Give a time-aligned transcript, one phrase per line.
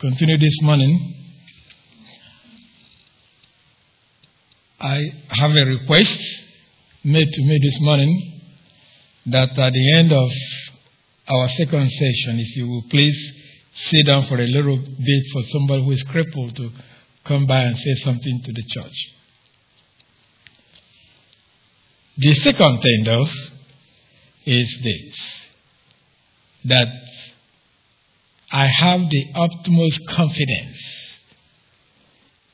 [0.00, 1.14] continue this morning,
[4.80, 5.00] I
[5.30, 6.18] have a request
[7.04, 8.40] made to me this morning
[9.26, 10.30] that at the end of
[11.28, 13.32] our second session, if you will please
[13.74, 16.70] sit down for a little bit for somebody who is crippled to
[17.24, 19.14] come by and say something to the church.
[22.18, 23.26] The second thing, though,
[24.46, 25.42] is this
[26.64, 26.88] that
[28.52, 30.78] I have the utmost confidence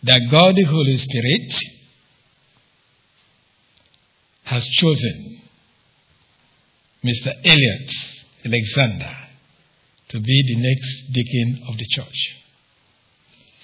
[0.05, 1.52] that God the Holy Spirit
[4.45, 5.41] has chosen
[7.05, 7.33] Mr.
[7.45, 7.91] Elliot
[8.47, 9.16] Alexander
[10.11, 12.37] to be the next deacon of the church.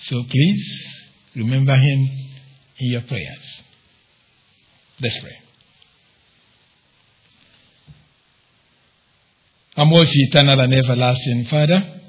[0.03, 0.95] So please
[1.37, 2.09] remember him
[2.79, 3.63] in your prayers.
[5.01, 5.39] Let's pray.
[9.77, 12.03] Our most eternal and everlasting Father,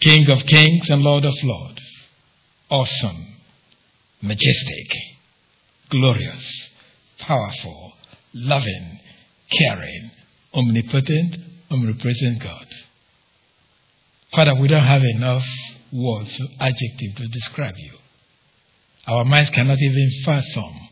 [0.00, 1.82] King of kings and Lord of lords,
[2.68, 3.26] awesome,
[4.20, 4.92] majestic,
[5.88, 6.70] glorious,
[7.18, 7.92] powerful,
[8.34, 9.00] loving,
[9.50, 10.10] caring,
[10.54, 11.36] omnipotent,
[11.70, 12.66] omnipresent God.
[14.34, 15.46] Father, we don't have enough
[15.92, 17.92] words or adjectives to describe you.
[19.06, 20.88] Our minds cannot even fathom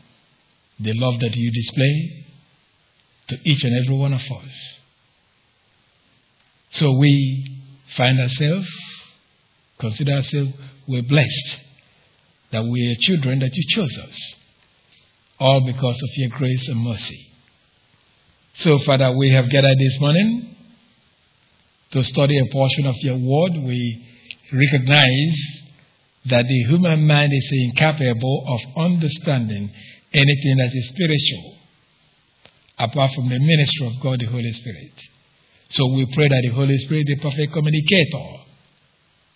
[0.79, 2.25] the love that you display
[3.27, 4.51] to each and every one of us.
[6.71, 7.61] So we
[7.95, 8.67] find ourselves,
[9.79, 10.51] consider ourselves,
[10.87, 11.59] we're blessed
[12.51, 14.35] that we are children that you chose us,
[15.39, 17.27] all because of your grace and mercy.
[18.55, 20.55] So, Father, we have gathered this morning
[21.91, 23.57] to study a portion of your word.
[23.63, 24.07] We
[24.51, 25.63] recognize
[26.27, 29.71] that the human mind is incapable of understanding
[30.13, 31.57] anything that is spiritual
[32.77, 34.93] apart from the ministry of God, the Holy Spirit.
[35.69, 38.44] So we pray that the Holy Spirit, the perfect communicator,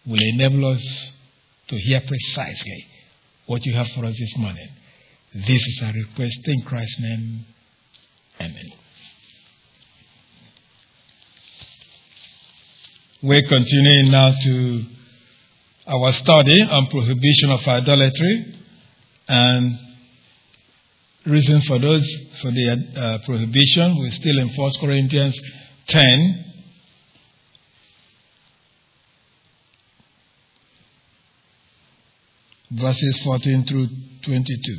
[0.05, 1.11] will enable us
[1.67, 2.85] to hear precisely
[3.45, 4.69] what you have for us this morning.
[5.33, 7.45] This is our request in Christ's name.
[8.41, 8.71] Amen.
[13.21, 14.85] We're continuing now to
[15.87, 18.55] our study on prohibition of idolatry
[19.27, 19.77] and
[21.25, 22.07] reason for those
[22.41, 23.97] for the uh, prohibition.
[23.99, 25.39] We're still in 1 Corinthians
[25.87, 26.48] 10.
[32.71, 33.87] Verses 14 through
[34.23, 34.77] 22.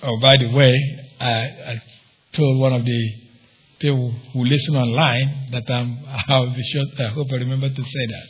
[0.00, 0.72] Oh, by the way,
[1.20, 1.82] I, I
[2.32, 3.12] told one of the
[3.80, 8.06] people who listen online that I'm, I'll be sure, I hope I remember to say
[8.06, 8.26] that.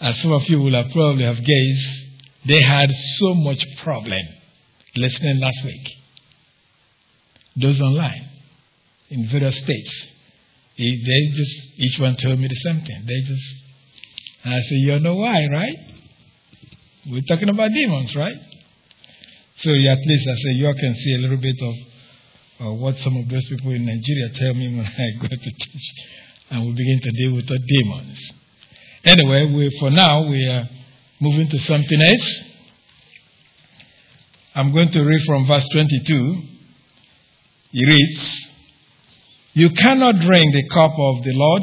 [0.00, 2.06] As some of you will have probably have guessed,
[2.46, 4.22] they had so much problem
[4.94, 5.96] listening last week.
[7.56, 8.28] Those online
[9.10, 10.10] in various states,
[10.78, 13.04] they just each one told me the same thing.
[13.06, 13.44] They just,
[14.44, 15.76] I said, you know why, right?
[17.06, 18.36] We're talking about demons, right?
[19.56, 21.74] So at least I said, you all can see a little bit of
[22.66, 25.92] uh, what some of those people in Nigeria tell me when I go to church,
[26.50, 28.32] and we begin to deal with the demons.
[29.04, 30.68] Anyway, we, for now we are
[31.20, 32.44] Moving to something else.
[34.56, 36.42] I'm going to read from verse 22.
[37.70, 38.46] He reads,
[39.54, 41.62] You cannot drink the cup of the Lord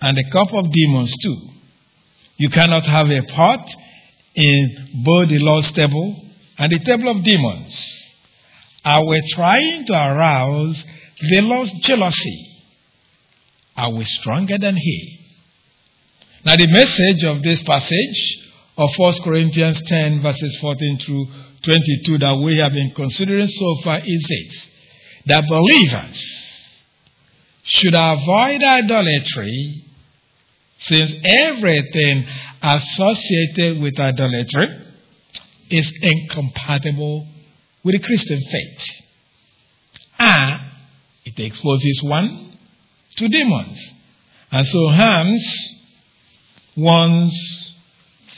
[0.00, 1.48] and the cup of demons too.
[2.36, 3.68] You cannot have a part
[4.34, 6.24] in both the Lord's table
[6.56, 7.92] and the table of demons.
[8.84, 10.84] Are we trying to arouse
[11.20, 12.48] the Lord's jealousy?
[13.76, 15.18] Are we stronger than He?
[16.44, 18.38] Now, the message of this passage
[18.76, 21.26] of 1 Corinthians 10, verses 14 through
[21.64, 24.66] 22, that we have been considering so far is this
[25.26, 26.41] that believers
[27.64, 29.84] should avoid idolatry
[30.80, 32.26] since everything
[32.62, 34.68] associated with idolatry
[35.70, 37.26] is incompatible
[37.84, 38.82] with the Christian faith.
[40.18, 40.60] And
[41.24, 42.58] it exposes one
[43.16, 43.80] to demons
[44.50, 45.78] and so harms
[46.76, 47.72] one's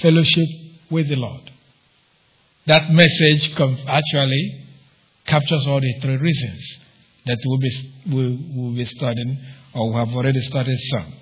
[0.00, 0.49] fellowship
[0.91, 1.50] with the Lord.
[2.67, 3.53] That message
[3.87, 4.65] actually
[5.27, 6.84] captures all the three reasons
[7.26, 9.38] that we'll be, we'll, we'll be studying,
[9.75, 11.12] or we have already studied some.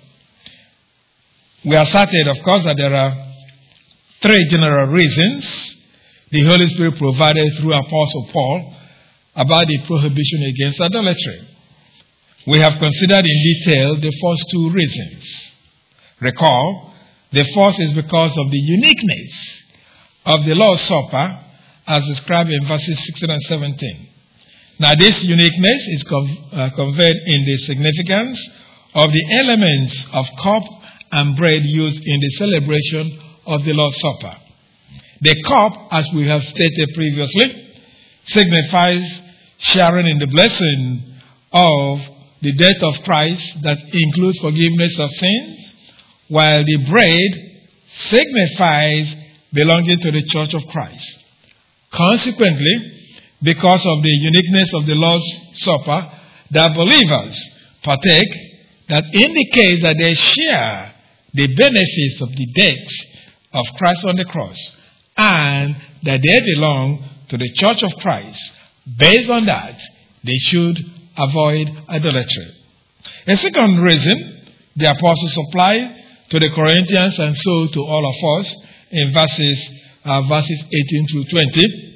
[1.65, 3.13] We are certain, of course, that there are
[4.21, 5.75] three general reasons
[6.29, 8.75] the Holy Spirit provided through Apostle Paul
[9.35, 11.47] about the prohibition against idolatry.
[12.47, 15.51] We have considered in detail the first two reasons.
[16.19, 16.93] Recall,
[17.31, 19.61] the first is because of the uniqueness
[20.25, 21.39] of the Lord's Supper
[21.87, 24.09] as described in verses 16 and 17.
[24.79, 28.39] Now, this uniqueness is uh, conveyed in the significance
[28.95, 30.63] of the elements of cup
[31.11, 34.35] and bread used in the celebration of the Lord's Supper.
[35.21, 37.75] The cup, as we have stated previously,
[38.25, 39.21] signifies
[39.59, 41.15] sharing in the blessing
[41.51, 41.99] of
[42.41, 45.73] the death of Christ that includes forgiveness of sins,
[46.27, 47.53] while the bread
[48.09, 49.15] signifies
[49.53, 51.23] belonging to the church of Christ.
[51.91, 53.02] Consequently,
[53.43, 56.11] because of the uniqueness of the Lord's Supper,
[56.51, 57.37] that believers
[57.83, 58.33] partake
[58.89, 60.93] that indicates that they share
[61.33, 62.87] the benefits of the death
[63.53, 64.57] of Christ on the cross
[65.17, 68.39] and that they belong to the church of Christ.
[68.97, 69.79] Based on that,
[70.23, 70.77] they should
[71.17, 72.55] avoid idolatry.
[73.27, 74.41] A second reason
[74.75, 78.55] the apostle supplied to the Corinthians and so to all of us
[78.91, 79.69] in verses,
[80.05, 81.92] uh, verses 18 through 20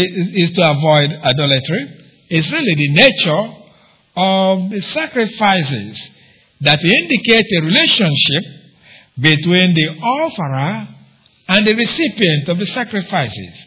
[0.00, 2.04] is to avoid idolatry.
[2.30, 3.54] It's really the nature
[4.16, 6.08] of the sacrifices
[6.60, 8.44] that indicate a relationship
[9.18, 10.88] between the offerer
[11.48, 13.66] and the recipient of the sacrifices.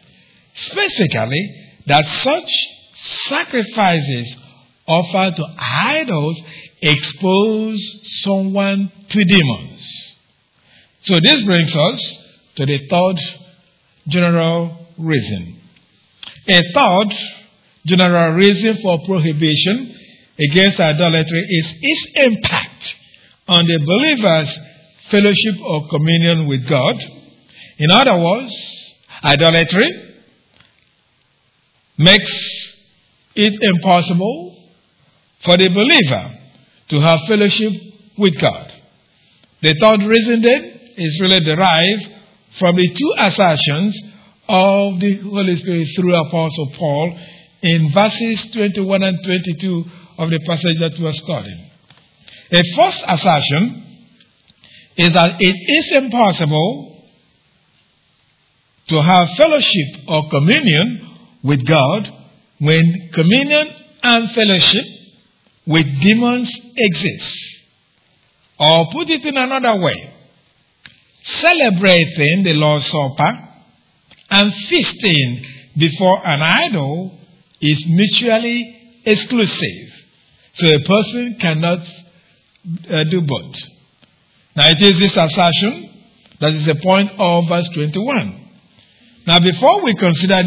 [0.54, 2.50] Specifically, that such
[3.28, 4.36] sacrifices
[4.86, 6.40] offered to idols
[6.80, 7.80] expose
[8.22, 10.02] someone to demons.
[11.02, 12.18] So this brings us
[12.56, 13.18] to the third
[14.08, 15.61] general reason.
[16.48, 17.14] A third
[17.86, 19.96] general reason for prohibition
[20.38, 22.94] against idolatry is its impact
[23.48, 24.58] on the believer's
[25.10, 26.96] fellowship or communion with God.
[27.78, 28.52] In other words,
[29.22, 30.14] idolatry
[31.98, 32.76] makes
[33.34, 34.56] it impossible
[35.44, 36.38] for the believer
[36.88, 37.72] to have fellowship
[38.18, 38.72] with God.
[39.60, 42.08] The third reason then is really derived
[42.58, 43.98] from the two assertions
[44.52, 47.18] of the Holy Spirit through Apostle Paul
[47.62, 49.84] in verses 21 and 22
[50.18, 51.70] of the passage that we are studying.
[52.50, 53.82] A first assertion
[54.98, 57.02] is that it is impossible
[58.88, 61.08] to have fellowship or communion
[61.42, 62.10] with God
[62.58, 63.68] when communion
[64.02, 64.84] and fellowship
[65.66, 67.38] with demons exist.
[68.60, 70.12] Or put it in another way,
[71.22, 73.48] celebrating the Lord's Supper
[74.32, 75.44] and feasting
[75.76, 77.18] before an idol
[77.60, 79.92] is mutually exclusive.
[80.54, 81.80] So a person cannot
[82.90, 83.54] uh, do both.
[84.56, 85.90] Now it is this assertion
[86.40, 88.48] that is the point of verse 21.
[89.26, 90.42] Now before we consider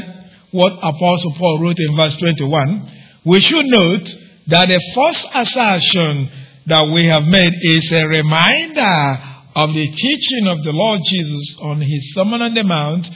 [0.51, 2.91] what Apostle Paul wrote in verse 21,
[3.23, 4.07] we should note
[4.47, 6.29] that the first assertion
[6.65, 9.21] that we have made is a reminder
[9.55, 13.07] of the teaching of the Lord Jesus on his Sermon on the Mount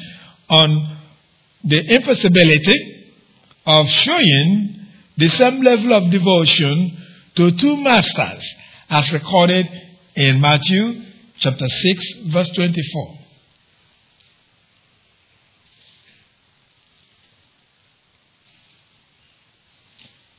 [0.50, 0.98] on
[1.64, 3.06] the impossibility
[3.66, 4.88] of showing
[5.18, 6.98] the same level of devotion
[7.36, 8.54] to two masters
[8.90, 9.68] as recorded
[10.16, 11.04] in Matthew
[11.40, 13.16] chapter 6 verse 24.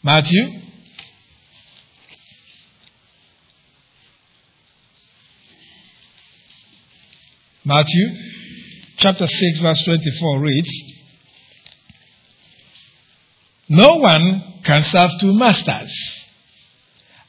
[0.02, 0.60] Matthew
[7.64, 8.39] Matthew
[9.00, 10.91] chapter 6 verse 24 reads
[13.70, 15.93] no one can serve two masters.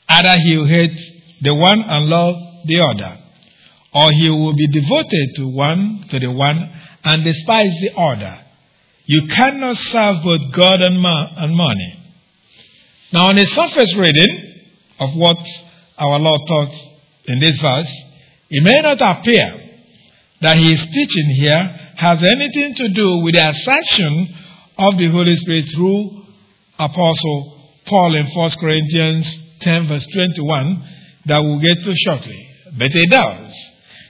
[0.10, 1.00] Either he will hate
[1.42, 3.20] the one and love the other,
[3.94, 6.68] or he will be devoted to one to the one
[7.04, 8.40] and despise the other.
[9.06, 12.00] You cannot serve both God and, ma- and money.
[13.14, 14.64] Now, on a surface reading
[15.00, 15.38] of what
[16.00, 16.74] our Lord taught
[17.26, 17.92] in this verse,
[18.50, 19.61] it may not appear
[20.42, 24.36] that he is teaching here has anything to do with the assertion
[24.78, 26.26] of the Holy Spirit through
[26.80, 29.28] Apostle Paul in 1 Corinthians
[29.62, 30.90] 10, verse 21,
[31.26, 32.48] that we'll get to shortly.
[32.78, 33.54] But it does.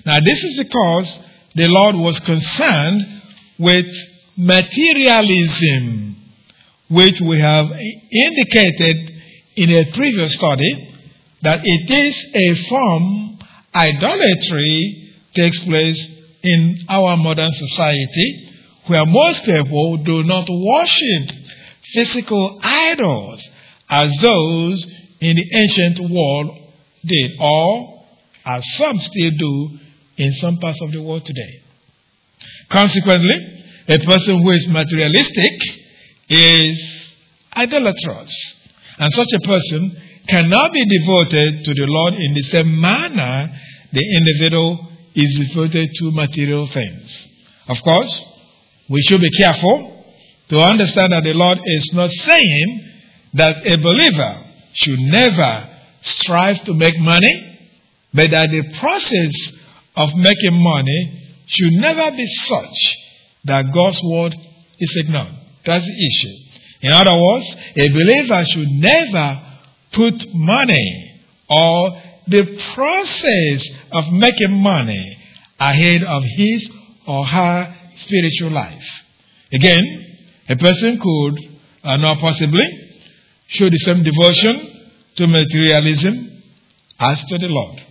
[0.05, 1.19] Now, this is because
[1.55, 3.21] the Lord was concerned
[3.59, 3.85] with
[4.38, 6.15] materialism,
[6.89, 9.21] which we have indicated
[9.55, 10.95] in a previous study
[11.41, 13.39] that it is a form,
[13.75, 18.50] idolatry takes place in our modern society
[18.88, 21.36] where most people do not worship
[21.93, 23.41] physical idols
[23.89, 24.86] as those
[25.19, 26.57] in the ancient world
[27.05, 28.05] did, or
[28.45, 29.79] as some still do
[30.17, 31.62] in some parts of the world today.
[32.69, 35.62] Consequently, a person who is materialistic
[36.29, 37.12] is
[37.55, 38.55] idolatrous.
[38.98, 43.51] And such a person cannot be devoted to the Lord in the same manner
[43.91, 47.27] the individual is devoted to material things.
[47.67, 48.21] Of course,
[48.89, 50.05] we should be careful
[50.49, 52.89] to understand that the Lord is not saying
[53.33, 55.69] that a believer should never
[56.01, 57.59] strive to make money,
[58.13, 59.57] but that the process
[59.95, 62.97] of making money should never be such
[63.45, 64.35] that God's word
[64.79, 65.33] is ignored.
[65.65, 66.35] That's the issue.
[66.81, 69.41] In other words, a believer should never
[69.93, 72.01] put money or
[72.31, 75.17] the process of making money
[75.59, 76.69] ahead of his
[77.05, 78.83] or her spiritual life.
[79.53, 80.17] Again,
[80.50, 81.38] a person could
[81.83, 82.67] uh, not possibly
[83.47, 86.41] show the same devotion to materialism
[87.00, 87.83] as to the Lord.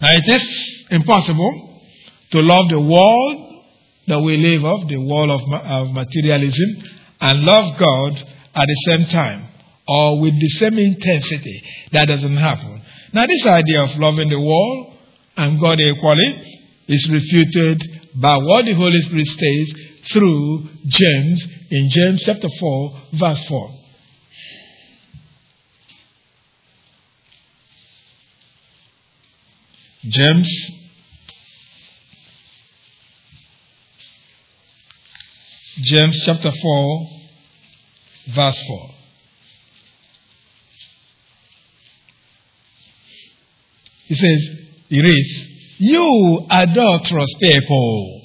[0.00, 1.82] Now, it is impossible
[2.32, 3.64] to love the world
[4.08, 6.82] that we live of, the world of, of materialism,
[7.20, 8.12] and love God
[8.54, 9.48] at the same time
[9.88, 11.62] or with the same intensity.
[11.92, 12.82] That doesn't happen.
[13.16, 14.92] Now, this idea of loving the world
[15.38, 22.22] and God equally is refuted by what the Holy Spirit says through James in James
[22.26, 23.70] chapter 4, verse 4.
[30.08, 30.70] James
[35.80, 37.08] James chapter 4
[38.34, 38.90] verse 4
[44.06, 44.48] He says,
[44.88, 45.46] he reads,
[45.78, 48.22] You adulterous people,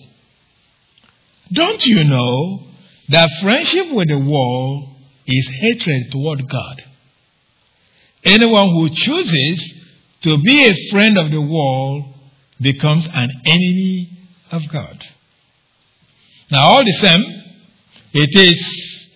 [1.52, 2.68] don't you know
[3.10, 4.90] that friendship with the world
[5.26, 6.84] is hatred toward God?
[8.24, 9.74] Anyone who chooses
[10.22, 12.06] to be a friend of the world
[12.62, 14.10] becomes an enemy
[14.52, 15.04] of God.
[16.52, 17.24] Now, all the same,
[18.14, 19.08] it is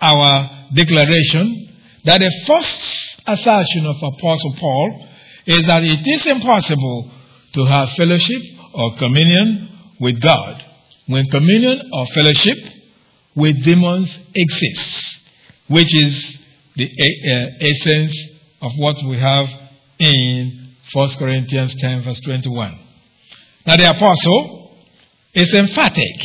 [0.00, 1.68] our declaration
[2.04, 5.07] that the first assertion of Apostle Paul
[5.48, 7.10] is that it is impossible
[7.54, 8.42] to have fellowship
[8.74, 10.62] or communion with God
[11.06, 12.58] when communion or fellowship
[13.34, 15.16] with demons exists,
[15.68, 16.38] which is
[16.76, 18.14] the uh, essence
[18.60, 19.48] of what we have
[19.98, 22.78] in 1 Corinthians 10, verse 21.
[23.66, 24.76] Now, the apostle
[25.32, 26.20] is emphatic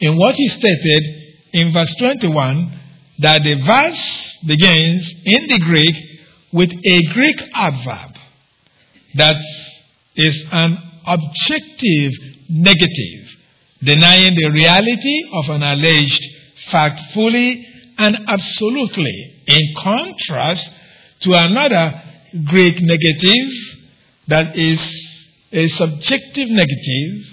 [0.00, 2.78] in what he stated in verse 21
[3.20, 5.96] that the verse begins in the Greek
[6.52, 8.09] with a Greek adverb
[9.14, 9.36] that
[10.16, 12.12] is an objective
[12.48, 13.26] negative,
[13.82, 16.22] denying the reality of an alleged
[16.70, 17.66] fact fully
[17.98, 20.68] and absolutely, in contrast
[21.20, 22.02] to another
[22.46, 23.50] Greek negative
[24.28, 24.80] that is
[25.52, 27.26] a subjective negative,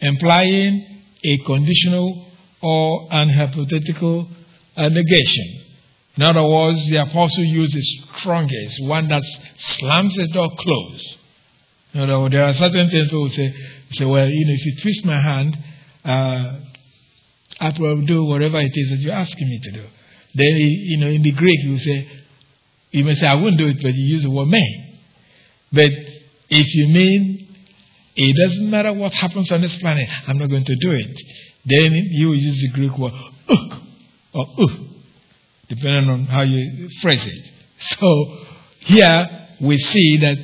[0.00, 0.84] implying
[1.24, 2.26] a conditional
[2.60, 4.28] or an hypothetical
[4.76, 5.61] uh, negation.
[6.16, 7.82] In other words, the apostle used the
[8.18, 9.22] strongest, one that
[9.58, 11.16] slams the door closed.
[11.94, 13.54] In other words, there are certain things people say,
[13.92, 15.58] say, well, you know, if you twist my hand,
[16.04, 16.58] uh,
[17.60, 19.84] I will do whatever it is that you're asking me to do.
[20.34, 22.08] Then, you know, in the Greek, you say,
[22.90, 25.00] you may say, I wouldn't do it, but you use the word may.
[25.72, 25.92] But
[26.50, 27.48] if you mean
[28.14, 31.18] it doesn't matter what happens on this planet, I'm not going to do it,
[31.64, 33.12] then you use the Greek word
[33.48, 33.80] ouk
[34.34, 34.66] or uh,
[35.74, 37.50] depending on how you phrase it.
[37.98, 38.38] So
[38.80, 40.36] here we see that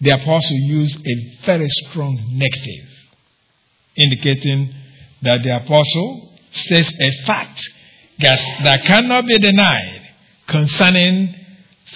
[0.00, 2.88] the apostle used a very strong negative,
[3.96, 4.72] indicating
[5.22, 7.60] that the apostle says a fact
[8.20, 10.08] that, that cannot be denied
[10.46, 11.34] concerning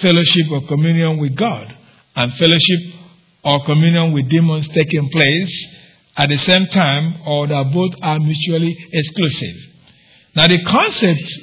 [0.01, 1.73] fellowship or communion with God
[2.15, 2.95] and fellowship
[3.43, 5.67] or communion with demons taking place
[6.17, 9.55] at the same time or that both are mutually exclusive.
[10.35, 11.33] Now, the concept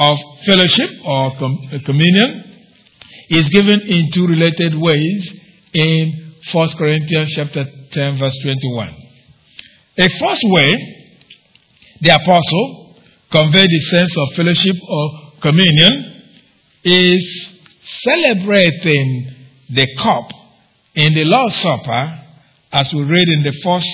[0.00, 2.44] of fellowship or com- communion
[3.28, 5.40] is given in two related ways
[5.74, 8.88] in 1 Corinthians chapter 10 verse 21.
[9.98, 10.96] A first way
[12.00, 12.96] the apostle
[13.30, 16.22] conveyed the sense of fellowship or communion
[16.82, 17.50] is
[18.02, 19.34] celebrating
[19.68, 20.30] the cup
[20.94, 22.20] in the Lord's Supper
[22.72, 23.86] as we read in the first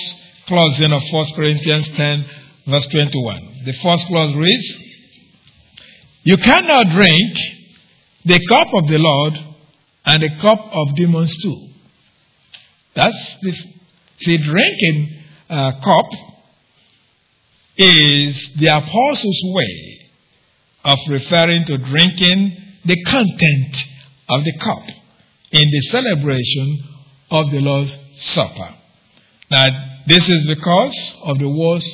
[0.47, 2.25] clause of 1 Corinthians 10
[2.67, 3.63] verse 21.
[3.65, 4.86] The first clause reads,
[6.27, 7.37] You cannot drink
[8.25, 9.33] the cup of the Lord
[10.05, 11.69] and the cup of demons too.
[12.93, 16.05] That's the, drinking uh, cup
[17.77, 20.09] is the apostles' way
[20.83, 23.77] of referring to drinking the content
[24.27, 24.83] of the cup
[25.51, 26.83] in the celebration
[27.31, 28.75] of the Lord's Supper.
[29.49, 29.67] Now,
[30.05, 31.89] this is because of the words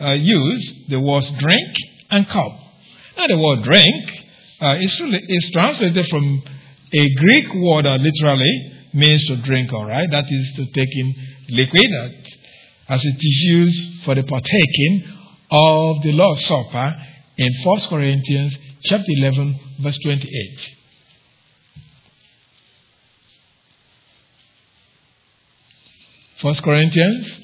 [0.00, 1.74] uh, used, the words drink
[2.12, 2.59] and cup.
[3.20, 4.24] Now, the word drink
[4.62, 4.98] uh, is,
[5.28, 6.42] is translated from
[6.90, 10.10] a Greek word that literally means to drink, all right?
[10.10, 11.14] That is to take in
[11.50, 11.84] liquid,
[12.88, 15.04] as it is used for the partaking
[15.50, 16.96] of the Lord's Supper
[17.36, 20.76] in 1 Corinthians chapter 11, verse 28.
[26.38, 27.38] First Corinthians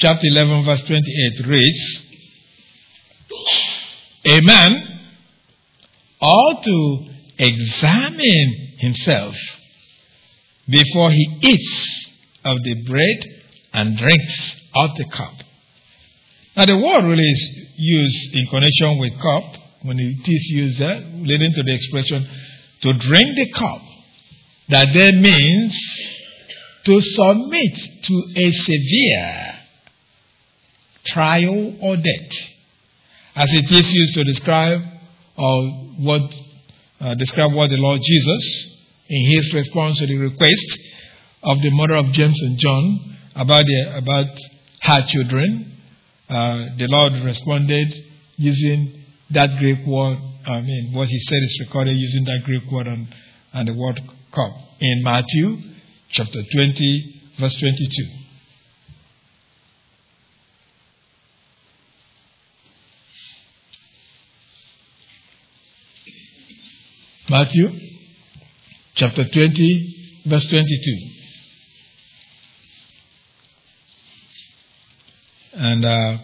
[0.00, 2.02] chapter 11 verse 28 reads,
[4.24, 5.00] A man
[6.22, 7.06] ought to
[7.38, 9.34] examine himself
[10.68, 12.08] before he eats
[12.44, 13.42] of the bread
[13.74, 15.34] and drinks out the cup.
[16.56, 20.98] Now the word really is used in connection with cup when it is used there,
[21.14, 22.26] leading to the expression
[22.82, 23.82] to drink the cup.
[24.70, 25.78] That then means
[26.86, 29.59] to submit to a severe
[31.06, 32.30] trial or death,
[33.36, 34.80] as it is used to describe
[35.36, 36.22] what
[37.00, 38.76] uh, describe what the Lord Jesus,
[39.08, 40.78] in his response to the request
[41.42, 44.26] of the mother of James and John about the, about
[44.82, 45.78] her children,
[46.28, 47.92] uh, the Lord responded
[48.36, 50.18] using that Greek word.
[50.46, 53.08] I mean, what he said is recorded using that Greek word and,
[53.52, 54.00] and the word
[54.32, 55.56] cup in Matthew
[56.10, 58.19] chapter 20, verse 22.
[67.30, 67.70] Matthew
[68.96, 71.10] chapter 20, verse 22.
[75.52, 76.18] And uh,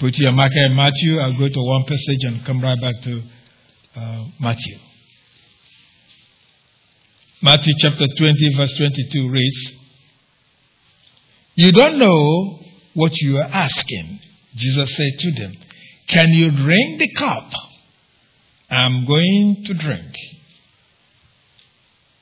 [0.00, 1.20] put your marker in Matthew.
[1.20, 3.22] I'll go to one passage and come right back to
[3.94, 4.78] uh, Matthew.
[7.40, 9.72] Matthew chapter 20, verse 22 reads
[11.54, 12.58] You don't know
[12.94, 14.18] what you are asking.
[14.56, 15.52] Jesus said to them,
[16.08, 17.52] Can you drink the cup
[18.70, 20.14] I'm going to drink.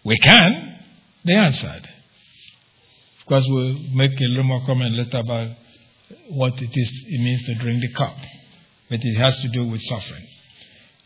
[0.05, 0.78] We can,
[1.25, 1.88] they answered.
[3.21, 5.49] Of course, we'll make a little more comment later about
[6.31, 8.17] what it is it means to drink the cup,
[8.88, 10.26] but it has to do with suffering.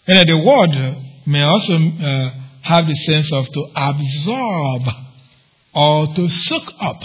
[0.07, 2.31] And the word may also uh,
[2.62, 4.83] have the sense of to absorb
[5.75, 7.01] or to soak up.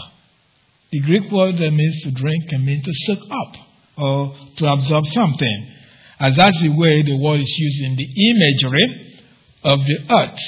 [0.92, 3.56] The Greek word that means to drink can mean to soak up
[3.98, 5.74] or to absorb something
[6.20, 9.18] as that's the way the word is used in the imagery
[9.64, 10.40] of the earth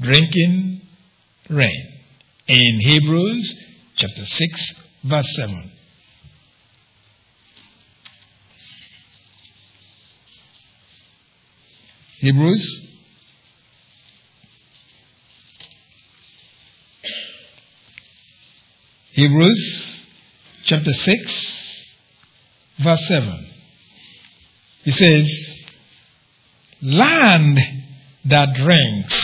[0.00, 0.80] drinking
[1.50, 1.92] rain
[2.48, 3.54] in Hebrews
[3.96, 5.72] chapter 6, verse 7.
[12.18, 12.88] Hebrews
[19.12, 20.04] Hebrews
[20.64, 21.32] chapter 6,
[22.82, 23.51] verse 7.
[24.84, 25.58] He says,
[26.82, 27.58] Land
[28.24, 29.14] that drinks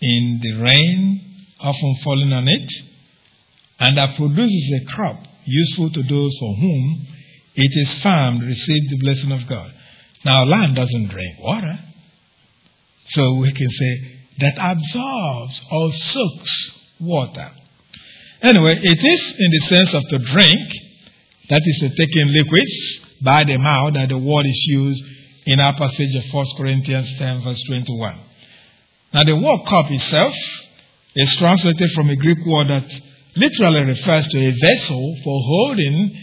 [0.00, 1.20] in the rain
[1.60, 2.70] often falling on it,
[3.80, 7.06] and that produces a crop useful to those for whom
[7.54, 9.72] it is farmed receive the blessing of God.
[10.24, 11.78] Now, land doesn't drink water.
[13.06, 17.50] So we can say that absorbs or soaks water.
[18.42, 20.72] Anyway, it is in the sense of to drink,
[21.50, 25.02] that is to take in liquids, by the mouth that the word is used
[25.46, 28.20] in our passage of 1 Corinthians 10, verse 21.
[29.12, 30.34] Now, the word cup itself
[31.14, 32.84] is translated from a Greek word that
[33.36, 36.16] literally refers to a vessel for holding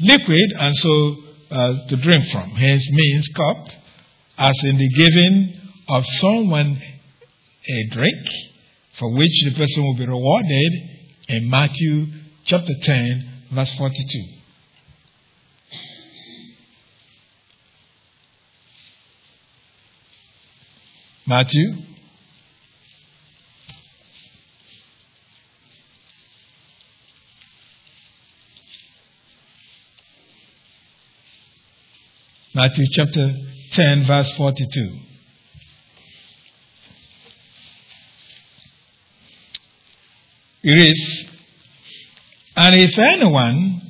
[0.00, 1.16] liquid and so
[1.50, 2.50] uh, to drink from.
[2.50, 3.68] Hence, means cup,
[4.38, 6.82] as in the giving of someone
[7.68, 8.26] a drink
[8.98, 10.72] for which the person will be rewarded
[11.28, 12.06] in Matthew
[12.44, 14.41] chapter 10, verse 42.
[21.26, 21.76] Matthew.
[32.54, 33.34] Matthew chapter
[33.72, 34.98] 10, verse 42.
[40.64, 41.24] It is,
[42.56, 43.80] and if anyone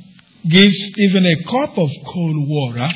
[0.49, 2.88] gives even a cup of cold water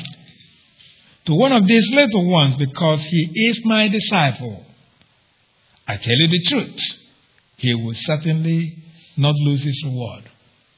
[1.27, 4.65] to one of these little ones because he is my disciple.
[5.85, 6.79] I tell you the truth,
[7.57, 8.77] he will certainly
[9.17, 10.23] not lose his reward.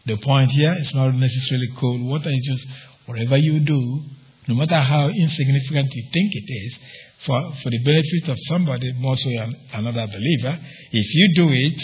[0.07, 2.67] The point here is not necessarily cold water, it's just
[3.05, 4.01] whatever you do,
[4.47, 6.79] no matter how insignificant you think it is,
[7.25, 9.29] for, for the benefit of somebody, more so
[9.73, 10.57] another believer,
[10.91, 11.79] if you do it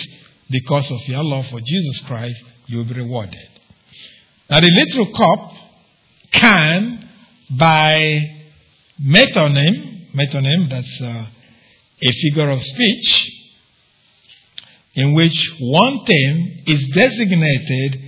[0.50, 3.48] because of your love for Jesus Christ, you will be rewarded.
[4.50, 5.54] Now, the little cup
[6.32, 7.10] can,
[7.60, 8.35] by
[9.02, 11.26] metonym, metonym, that's uh,
[12.02, 13.32] a figure of speech,
[14.96, 18.02] in which one thing is designated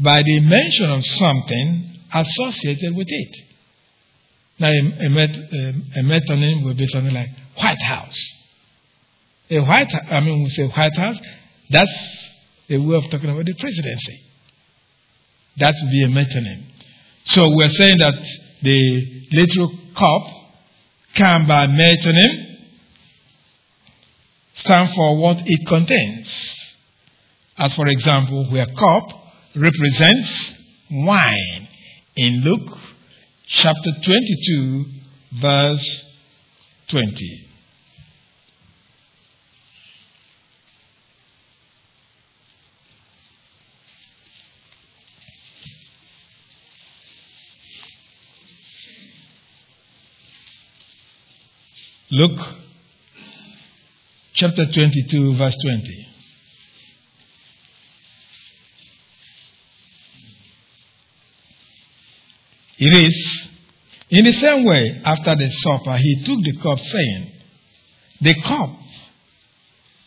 [0.00, 3.36] by the mention of something associated with it.
[4.58, 8.18] Now, a, a, met, a, a metonym would be something like White House.
[9.50, 11.18] A White, I mean, we say White House,
[11.70, 12.28] that's
[12.70, 14.20] a way of talking about the presidency.
[15.58, 16.64] That would be a metonym.
[17.26, 18.14] So we're saying that
[18.62, 20.22] the literal cup
[21.14, 22.56] can by metonym
[24.56, 26.54] stand for what it contains.
[27.56, 29.08] As for example, where cup
[29.54, 30.52] represents
[30.90, 31.68] wine
[32.16, 32.78] in Luke
[33.46, 34.84] chapter 22,
[35.40, 36.02] verse
[36.88, 37.53] 20.
[52.16, 52.38] Luke
[54.34, 56.08] chapter 22, verse 20.
[62.78, 63.48] It is,
[64.10, 67.32] in the same way, after the supper, he took the cup, saying,
[68.20, 68.70] The cup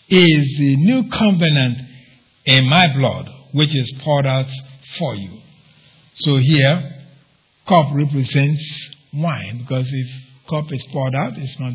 [0.07, 1.77] is the new covenant
[2.45, 4.49] in my blood, which is poured out
[4.97, 5.41] for you.
[6.13, 7.03] So here,
[7.67, 10.07] cup represents wine, because if
[10.49, 11.73] cup is poured out, it's not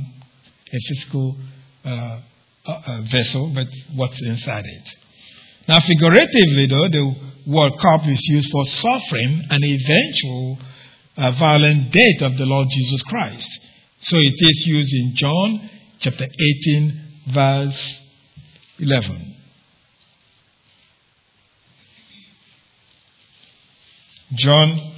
[0.73, 1.37] a physical
[1.85, 2.21] uh,
[2.67, 4.89] uh, vessel, but what's inside it.
[5.69, 7.15] Now, figuratively, though, the
[7.47, 10.59] word cup is used for suffering and eventual
[11.17, 13.49] uh, violent death of the Lord Jesus Christ.
[14.01, 18.01] So it is used in John chapter 18, verse
[18.79, 19.37] 11.
[24.35, 24.92] John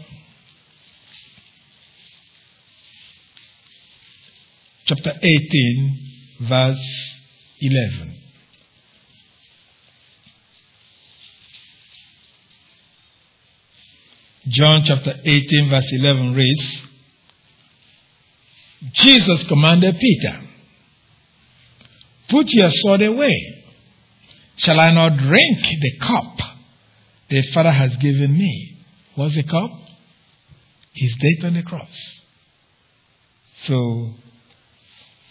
[4.87, 5.99] chapter 18,
[6.43, 7.15] verse
[7.61, 8.15] 11.
[14.49, 16.83] John chapter 18, verse 11 reads
[18.93, 20.41] Jesus commanded Peter,
[22.29, 23.65] Put your sword away.
[24.57, 26.39] Shall I not drink the cup
[27.29, 28.85] the Father has given me?
[29.15, 29.71] What's the cup?
[30.93, 32.21] His death on the cross.
[33.65, 34.15] So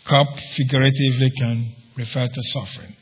[0.06, 2.96] cup figuratively can refer to suffering,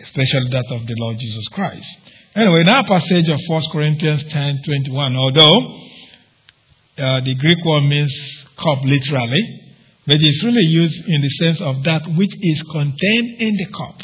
[0.00, 1.88] especially that of the Lord Jesus Christ.
[2.34, 5.58] Anyway, in our passage of 1 Corinthians 10 21, although
[6.98, 8.14] uh, the Greek word means
[8.56, 9.64] cup literally,
[10.06, 14.00] but it's really used in the sense of that which is contained in the cup.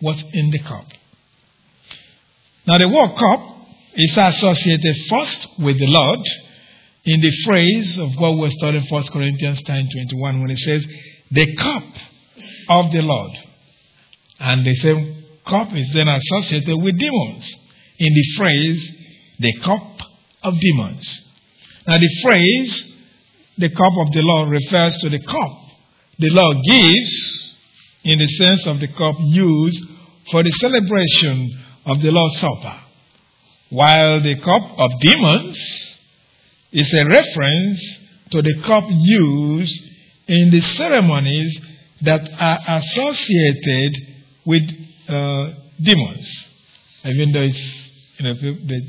[0.00, 0.86] What's in the cup?
[2.66, 3.40] Now, the word cup
[3.94, 6.20] is associated first with the Lord
[7.04, 10.86] in the phrase of what we're studying 1 Corinthians 10 21 when it says,
[11.32, 11.84] the cup
[12.68, 13.32] of the Lord.
[14.38, 17.54] And the same cup is then associated with demons
[17.98, 18.90] in the phrase,
[19.38, 20.00] the cup
[20.42, 21.20] of demons.
[21.86, 22.94] Now, the phrase,
[23.58, 25.62] the cup of the Lord, refers to the cup
[26.18, 27.54] the Lord gives
[28.04, 29.84] in the sense of the cup used
[30.30, 31.50] for the celebration
[31.86, 32.78] of the Lord's Supper,
[33.70, 35.56] while the cup of demons
[36.70, 37.98] is a reference
[38.30, 39.82] to the cup used
[40.32, 41.60] in the ceremonies
[42.00, 43.92] that are associated
[44.46, 44.62] with
[45.08, 46.44] uh, demons.
[47.04, 48.80] Even though it's, you know, they,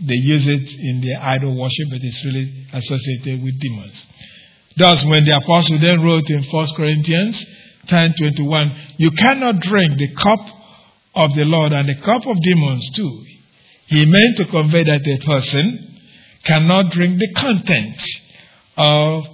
[0.00, 4.04] they use it in their idol worship, but it's really associated with demons.
[4.76, 7.44] Thus, when the apostle then wrote in 1 Corinthians
[7.86, 10.40] 10:21, you cannot drink the cup
[11.14, 13.24] of the Lord and the cup of demons too.
[13.86, 16.00] He meant to convey that a person
[16.42, 18.00] cannot drink the content
[18.76, 19.24] of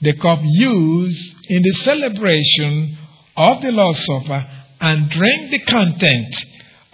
[0.00, 2.96] the cup used in the celebration
[3.36, 4.46] of the Lord's Supper
[4.80, 6.36] and drink the content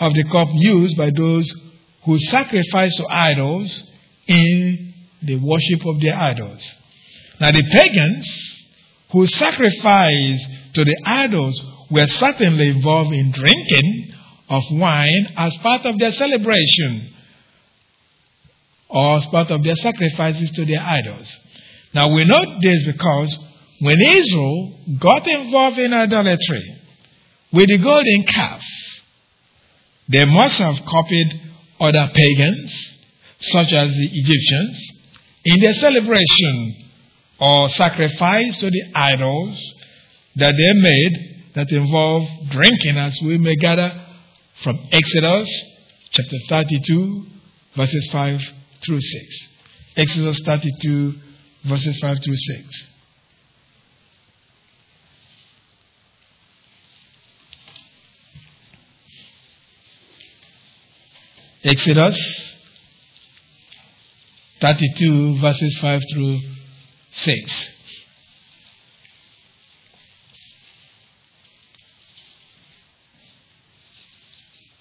[0.01, 1.53] of the cup used by those
[2.05, 3.85] who sacrifice to idols
[4.27, 6.63] in the worship of their idols.
[7.41, 8.55] Now, the pagans
[9.11, 14.15] who sacrificed to the idols were certainly involved in drinking
[14.49, 17.15] of wine as part of their celebration
[18.89, 21.29] or as part of their sacrifices to their idols.
[21.95, 23.39] Now we know this because
[23.81, 26.81] when Israel got involved in idolatry
[27.53, 28.63] with the golden calf,
[30.09, 31.41] they must have copied
[31.81, 32.95] other pagans,
[33.41, 34.91] such as the Egyptians,
[35.45, 36.77] in their celebration
[37.39, 39.75] or sacrifice to the idols
[40.37, 43.93] that they made that involve drinking, as we may gather
[44.63, 45.49] from Exodus
[46.11, 47.27] chapter 32,
[47.77, 48.41] verses 5
[48.85, 49.49] through 6.
[49.97, 51.15] Exodus 32,
[51.65, 52.89] verses 5 through 6.
[61.65, 62.55] Exodus
[64.61, 66.41] 32, verses 5 through
[67.13, 67.69] 6.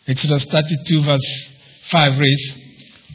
[0.07, 1.47] Exodus 32, verse
[1.89, 2.53] 5 reads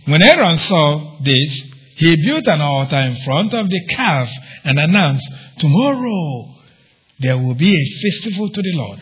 [0.06, 1.62] When Aaron saw this,
[1.98, 4.28] he built an altar in front of the calf
[4.62, 5.26] and announced,
[5.58, 6.54] Tomorrow
[7.18, 9.00] there will be a festival to the Lord.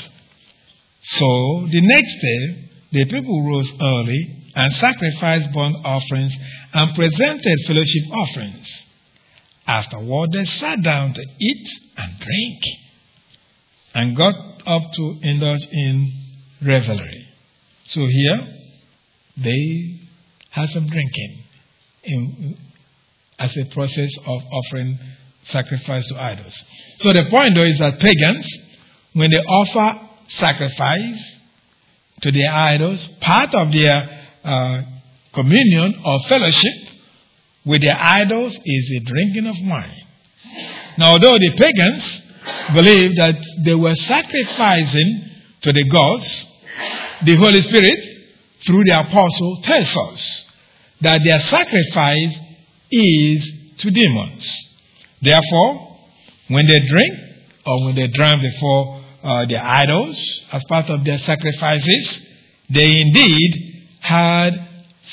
[1.03, 6.35] So the next day, the people rose early and sacrificed burnt offerings
[6.73, 8.83] and presented fellowship offerings.
[9.67, 12.63] Afterward, they sat down to eat and drink
[13.95, 14.35] and got
[14.67, 16.13] up to indulge in
[16.63, 17.29] revelry.
[17.89, 18.49] So here,
[19.37, 20.01] they
[20.51, 21.43] had some drinking
[22.07, 22.57] in,
[23.39, 24.99] as a process of offering
[25.45, 26.55] sacrifice to idols.
[26.99, 28.49] So the point though is that pagans,
[29.13, 31.37] when they offer sacrifice
[32.23, 34.83] to their idols, part of their uh,
[35.33, 36.75] communion or fellowship
[37.65, 40.03] with their idols is the drinking of wine.
[40.99, 42.23] Now, although the pagans
[42.73, 45.31] believed that they were sacrificing
[45.63, 46.47] to the gods,
[47.25, 47.99] the Holy Spirit,
[48.67, 50.45] through the apostle, tells us
[51.03, 52.39] that their sacrifice
[52.91, 54.47] is to demons.
[55.21, 55.99] Therefore,
[56.49, 57.15] when they drink
[57.67, 60.17] or when they drank before uh, their idols
[60.53, 62.21] as part of their sacrifices,
[62.71, 64.53] they indeed had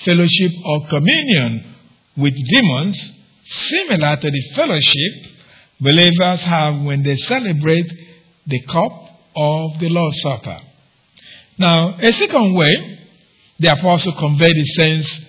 [0.05, 1.75] fellowship or communion
[2.15, 3.13] with demons,
[3.45, 5.33] similar to the fellowship
[5.79, 7.91] believers have when they celebrate
[8.47, 8.91] the cup
[9.35, 10.59] of the Lord's Supper.
[11.57, 12.99] Now, a second way
[13.59, 15.19] the apostle conveyed the sense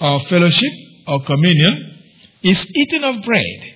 [0.00, 0.72] of fellowship
[1.06, 1.93] or communion
[2.44, 3.74] is eating of bread,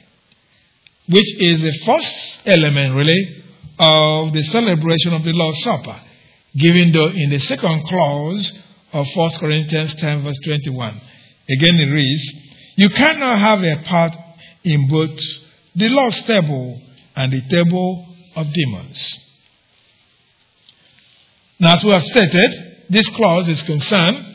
[1.09, 3.43] which is the first element, really,
[3.79, 5.99] of the celebration of the Lord's Supper,
[6.55, 8.53] given though in the second clause
[8.93, 11.01] of 1 Corinthians 10, verse 21.
[11.51, 12.33] Again, it reads,
[12.77, 14.13] You cannot have a part
[14.65, 15.19] in both
[15.75, 16.83] the Lord's table
[17.17, 19.19] and the table of demons.
[21.59, 24.28] Now, as we have stated, this clause is concerned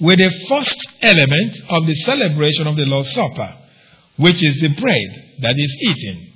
[0.00, 3.54] with the first element of the celebration of the Lord's Supper,
[4.16, 6.32] which is the bread that is eaten.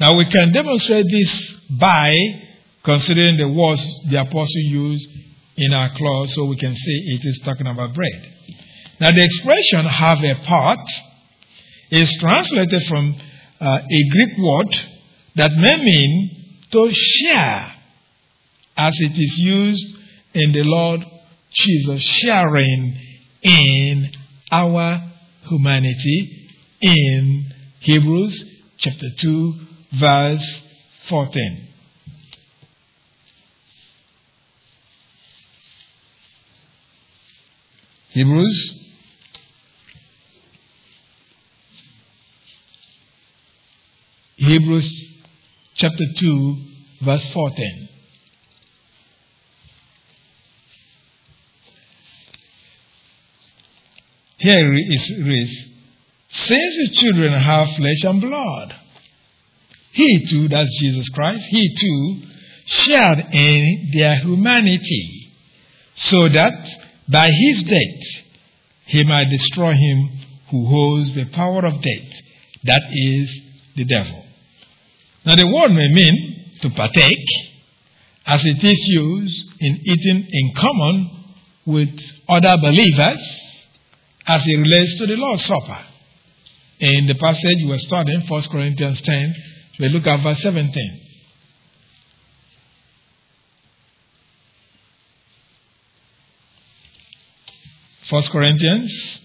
[0.00, 2.14] Now, we can demonstrate this by
[2.84, 5.08] considering the words the apostle used
[5.56, 8.32] in our clause so we can see it is talking about bread.
[9.00, 10.80] Now, the expression have a part
[11.90, 13.16] is translated from
[13.60, 14.76] uh, a Greek word
[15.36, 17.72] that may mean to share
[18.76, 19.86] as it is used
[20.34, 21.04] in the Lord
[21.54, 22.98] Jesus, sharing
[23.42, 24.10] in
[24.50, 25.10] our
[25.48, 28.44] humanity in Hebrews
[28.78, 29.54] chapter 2,
[29.98, 30.62] verse
[31.08, 31.68] 14.
[38.14, 38.74] Hebrews
[44.36, 44.88] Hebrews
[45.74, 46.56] chapter 2
[47.02, 47.88] verse 14
[54.44, 55.56] Here it reads,
[56.28, 58.74] Since the children have flesh and blood,
[59.92, 62.26] he too, that's Jesus Christ, he too
[62.66, 65.30] shared in their humanity,
[65.96, 66.68] so that
[67.08, 68.24] by his death
[68.84, 70.10] he might destroy him
[70.50, 72.12] who holds the power of death,
[72.64, 73.40] that is,
[73.76, 74.26] the devil.
[75.24, 77.26] Now, the word may mean to partake,
[78.26, 81.24] as it is used in eating in common
[81.64, 83.40] with other believers
[84.26, 85.84] as it relates to the Lord's Supper.
[86.80, 89.34] In the passage we're studying, 1 Corinthians 10,
[89.80, 91.00] we look at verse 17.
[98.08, 99.20] First Corinthians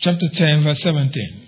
[0.00, 1.46] chapter 10 verse 17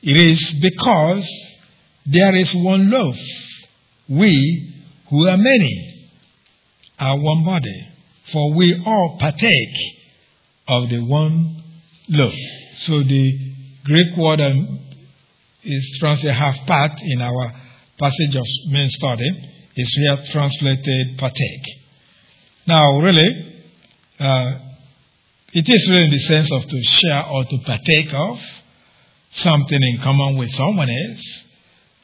[0.00, 1.28] It is because
[2.10, 3.16] there is one loaf.
[4.08, 4.74] We,
[5.10, 6.10] who are many,
[6.98, 7.88] are one body,
[8.32, 9.74] for we all partake
[10.66, 11.62] of the one
[12.08, 12.34] loaf.
[12.80, 13.52] So the
[13.84, 14.40] Greek word
[15.64, 17.52] is translated half part in our
[17.98, 19.28] passage of main study
[19.76, 21.66] is here translated partake.
[22.66, 23.62] Now, really,
[24.18, 24.58] uh,
[25.52, 28.38] it is really in the sense of to share or to partake of
[29.32, 31.37] something in common with someone else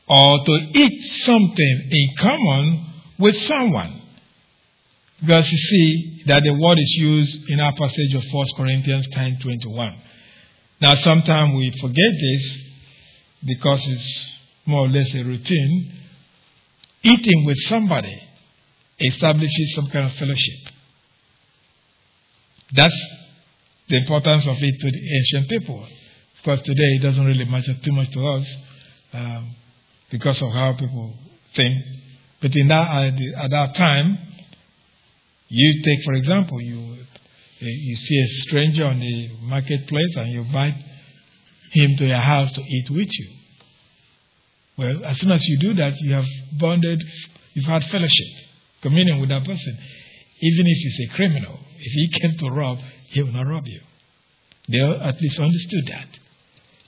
[0.08, 2.86] or to eat something in common
[3.18, 4.02] with someone.
[5.20, 9.38] Because you see that the word is used in our passage of 1 Corinthians 10
[9.40, 9.94] 21.
[10.80, 12.58] Now, sometimes we forget this
[13.46, 14.32] because it's
[14.66, 15.92] more or less a routine,
[17.02, 18.20] eating with somebody
[18.98, 20.72] establishes some kind of fellowship.
[22.74, 23.06] That's
[23.88, 25.82] the importance of it to the ancient people.
[25.82, 28.54] Of course, today it doesn't really matter too much to us
[29.12, 29.54] um,
[30.14, 31.12] because of how people
[31.56, 31.76] think.
[32.40, 32.86] But in that,
[33.36, 34.16] at that time,
[35.48, 36.98] you take, for example, you
[37.58, 40.74] you see a stranger on the marketplace and you invite
[41.72, 43.28] him to your house to eat with you.
[44.78, 46.26] Well, as soon as you do that, you have
[46.60, 47.02] bonded,
[47.54, 48.28] you've had fellowship,
[48.82, 49.78] communion with that person.
[50.40, 53.80] Even if he's a criminal, if he came to rob, he will not rob you.
[54.68, 56.08] They at least understood that.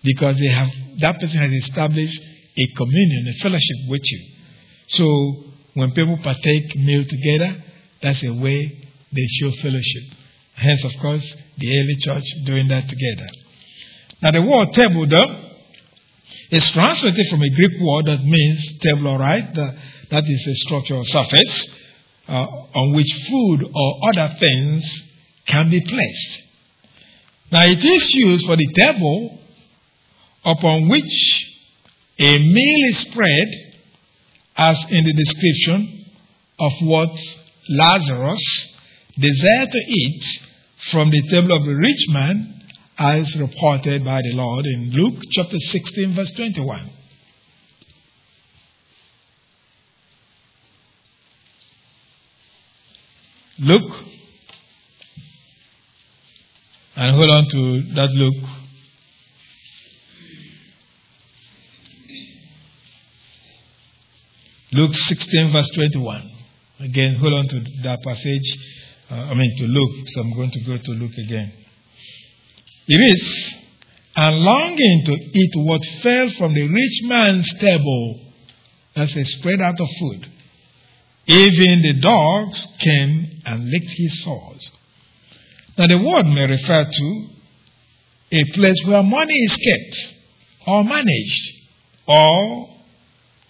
[0.04, 2.20] Because they have that person has established
[2.56, 4.20] a communion, a fellowship with you.
[4.88, 7.62] So when people partake meal together,
[8.02, 10.02] that's a way they show fellowship.
[10.54, 13.28] Hence, of course, the early church doing that together.
[14.22, 15.42] Now, the word table, though,
[16.50, 19.54] is translated from a Greek word that means table, all right?
[20.10, 21.68] that is a structural surface
[22.28, 25.02] uh, on which food or other things
[25.46, 26.42] can be placed.
[27.52, 29.38] Now, it is used for the table
[30.44, 31.55] upon which
[32.18, 33.48] a meal is spread,
[34.56, 36.06] as in the description
[36.58, 37.10] of what
[37.68, 38.74] Lazarus
[39.18, 40.24] desired to eat
[40.90, 42.54] from the table of the rich man,
[42.98, 46.90] as reported by the Lord in Luke chapter 16, verse 21.
[53.58, 54.04] Luke,
[56.94, 58.55] and hold on to that Luke.
[64.76, 66.30] Luke 16, verse 21.
[66.80, 68.58] Again, hold on to that passage.
[69.10, 70.06] Uh, I mean, to Luke.
[70.08, 71.50] So I'm going to go to Luke again.
[72.86, 73.54] It is,
[74.16, 78.20] and longing to eat what fell from the rich man's table,
[78.94, 80.28] that's a spread out of food.
[81.26, 84.70] Even the dogs came and licked his sores.
[85.78, 87.26] Now, the word may refer to
[88.32, 90.14] a place where money is kept
[90.66, 91.52] or managed,
[92.06, 92.68] or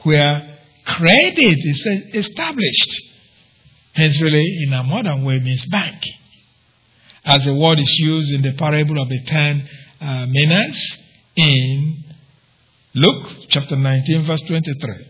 [0.04, 0.55] where
[0.86, 3.02] credit is established.
[3.94, 6.02] Hence, really, in a modern way, means bank.
[7.24, 9.68] As the word is used in the parable of the ten
[10.00, 10.96] uh, minas
[11.36, 12.04] in
[12.94, 15.06] Luke chapter 19, verse 23.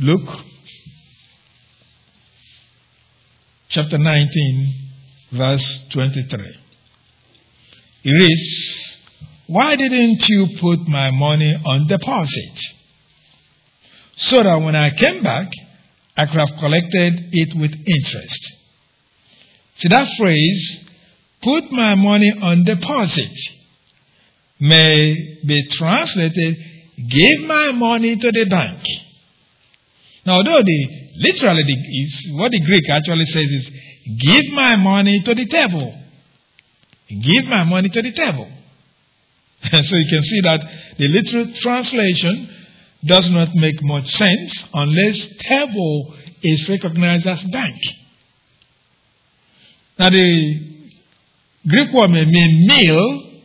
[0.00, 0.40] Luke
[3.68, 4.90] chapter 19,
[5.32, 6.56] verse 23.
[8.02, 8.89] It reads,
[9.50, 12.56] Why didn't you put my money on deposit?
[14.20, 15.50] so that when I came back,
[16.16, 18.52] I could have collected it with interest.
[19.76, 20.84] See that phrase,
[21.42, 23.32] put my money on deposit,
[24.60, 26.56] may be translated,
[27.08, 28.82] give my money to the bank.
[30.26, 33.70] Now, although the literally the, is, what the Greek actually says is,
[34.18, 35.94] give my money to the table.
[37.08, 38.48] Give my money to the table.
[39.70, 40.60] so you can see that
[40.98, 42.48] the literal translation
[43.04, 47.76] does not make much sense unless table is recognized as bank.
[49.98, 50.70] Now, the
[51.68, 53.42] Greek word may mean meal,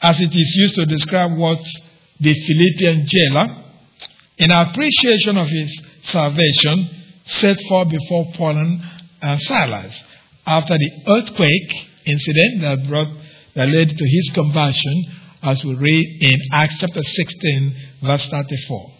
[0.00, 1.60] as it is used to describe what
[2.20, 3.64] the Philippian jailer,
[4.38, 6.88] in appreciation of his salvation,
[7.26, 8.80] set forth before Paul
[9.22, 10.02] and Silas
[10.46, 13.08] after the earthquake incident that brought
[13.54, 15.04] that led to his conversion
[15.44, 18.90] as we read in Acts chapter 16, verse 34.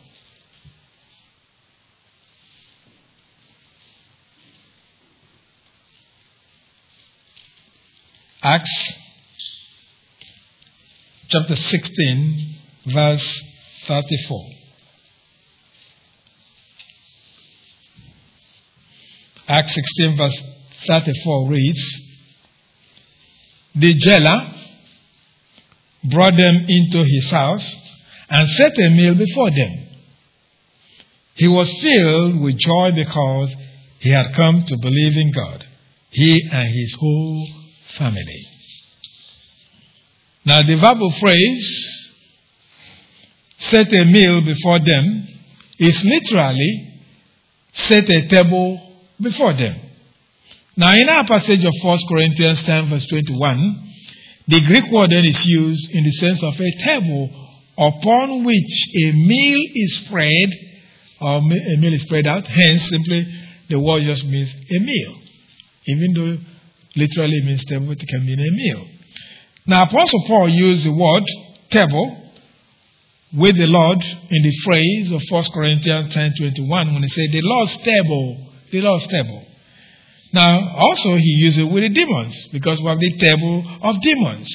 [8.42, 8.92] Acts
[11.30, 12.54] chapter 16,
[12.92, 13.42] verse
[13.86, 14.50] 34.
[19.48, 20.42] Acts 16, verse
[20.86, 21.98] 34 reads
[23.74, 24.53] The jailer
[26.10, 27.64] brought them into his house,
[28.28, 29.86] and set a meal before them.
[31.34, 33.54] He was filled with joy because
[33.98, 35.64] he had come to believe in God,
[36.10, 37.48] he and his whole
[37.96, 38.46] family.
[40.44, 42.12] Now, the verbal phrase,
[43.58, 45.26] set a meal before them,
[45.78, 47.02] is literally
[47.72, 48.80] set a table
[49.20, 49.80] before them.
[50.76, 53.83] Now, in our passage of 1 Corinthians 10, verse 21,
[54.46, 57.30] the Greek word then is used in the sense of a table
[57.78, 60.50] upon which a meal is spread,
[61.20, 62.46] or a meal is spread out.
[62.46, 63.26] Hence, simply
[63.68, 65.14] the word just means a meal.
[65.86, 66.38] Even though
[66.96, 68.86] literally it means table, it can mean a meal.
[69.66, 71.24] Now, Apostle Paul used the word
[71.70, 72.20] table
[73.32, 77.76] with the Lord in the phrase of 1 Corinthians 10.21 when he said, the Lord's
[77.78, 79.46] table, the Lord's table.
[80.34, 84.48] Now, also he used it with the demons because we have the table of demons.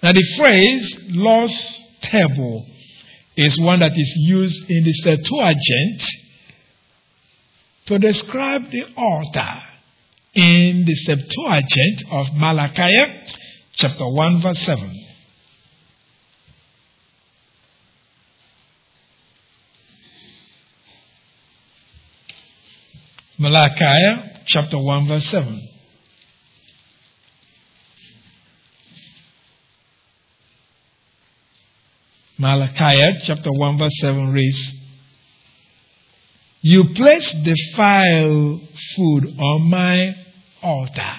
[0.00, 2.64] Now, the phrase Lord's table
[3.36, 6.02] is one that is used in the Septuagint
[7.86, 9.62] to describe the altar
[10.34, 13.24] in the Septuagint of Malachi
[13.72, 15.03] chapter 1 verse 7.
[23.44, 25.68] Malachi chapter 1 verse 7.
[32.38, 34.72] Malachi chapter 1 verse 7 reads,
[36.62, 38.62] You place defiled
[38.96, 40.16] food on my
[40.62, 41.14] altar.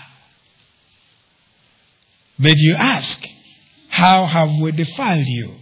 [2.39, 3.19] But you ask,
[3.89, 5.57] How have we defiled you?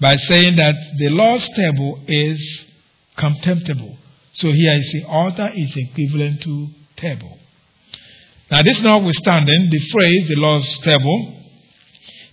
[0.00, 2.64] By saying that the Lord's table is
[3.16, 3.98] contemptible.
[4.34, 7.38] So here is see altar is equivalent to table.
[8.50, 11.38] Now, this notwithstanding, the phrase the Lord's table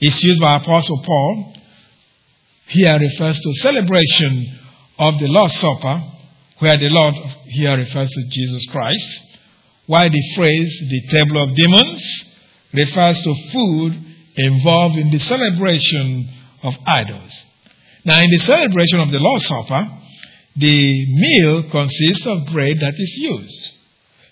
[0.02, 1.56] is used by Apostle Paul.
[2.68, 4.60] Here refers to celebration
[4.97, 6.04] of the Lord's Supper,
[6.60, 7.16] where the Lord
[7.47, 9.20] here refers to Jesus Christ,
[9.88, 12.26] while the phrase the table of demons
[12.74, 13.97] refers to food
[14.36, 16.30] involved in the celebration
[16.64, 17.34] of idols.
[18.06, 19.99] Now, in the celebration of the Lord's Supper,
[20.56, 23.72] the meal consists of bread that is used.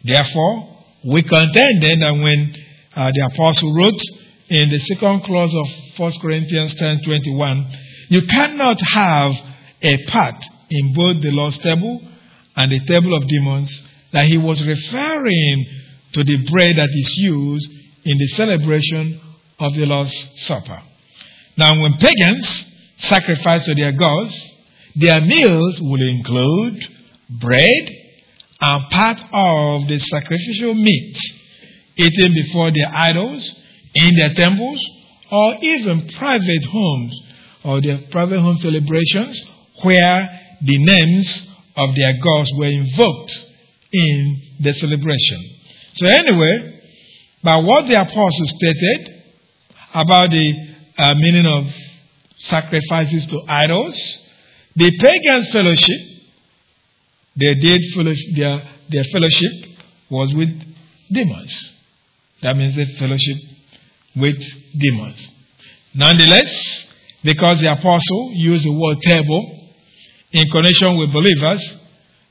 [0.04, 2.56] Therefore, we contended that when
[2.96, 4.02] uh, the apostle wrote
[4.50, 7.78] in the second clause of 1 Corinthians 10:21,
[8.10, 9.34] you cannot have
[9.82, 10.36] a part
[10.70, 12.02] in both the Lord's table
[12.56, 15.66] and the table of demons, that he was referring
[16.14, 17.70] to the bread that is used
[18.04, 19.20] in the celebration
[19.60, 20.82] of the Lord's Supper.
[21.58, 22.66] Now, when pagans
[23.00, 24.34] sacrifice to their gods,
[25.00, 26.88] their meals will include
[27.30, 27.92] bread
[28.60, 31.18] and part of the sacrificial meat
[31.98, 33.56] eaten before their idols,
[33.94, 34.84] in their temples,
[35.32, 37.22] or even private homes
[37.64, 39.42] or their private home celebrations
[39.84, 40.28] where
[40.62, 43.46] the names of their gods were invoked
[43.92, 45.58] in the celebration.
[45.96, 46.82] So, anyway,
[47.44, 49.24] by what the apostles stated
[49.94, 50.54] about the
[50.98, 51.66] uh, meaning of
[52.40, 53.96] sacrifices to idols,
[54.78, 56.02] the pagan fellowship,
[57.36, 59.52] they did fellowship, their, their fellowship
[60.10, 60.50] was with
[61.12, 61.72] demons.
[62.44, 63.38] That means they fellowship
[64.16, 64.38] with
[64.78, 65.28] demons.
[65.96, 66.86] Nonetheless,
[67.24, 69.72] because the apostle used the word table
[70.32, 71.78] in connection with believers,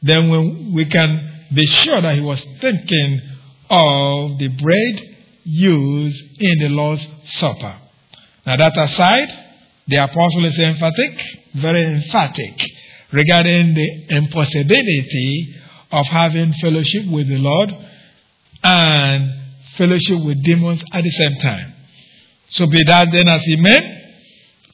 [0.03, 3.23] then we can be sure that he was thinking
[3.69, 7.77] of the bread used in the Lord's Supper.
[8.47, 9.46] Now, that aside,
[9.89, 11.21] the apostle is emphatic,
[11.55, 12.61] very emphatic,
[13.13, 15.55] regarding the impossibility
[15.93, 17.73] of having fellowship with the Lord
[18.65, 19.43] and
[19.77, 21.75] fellowship with demons at the same time.
[22.49, 23.85] So be that then as he meant,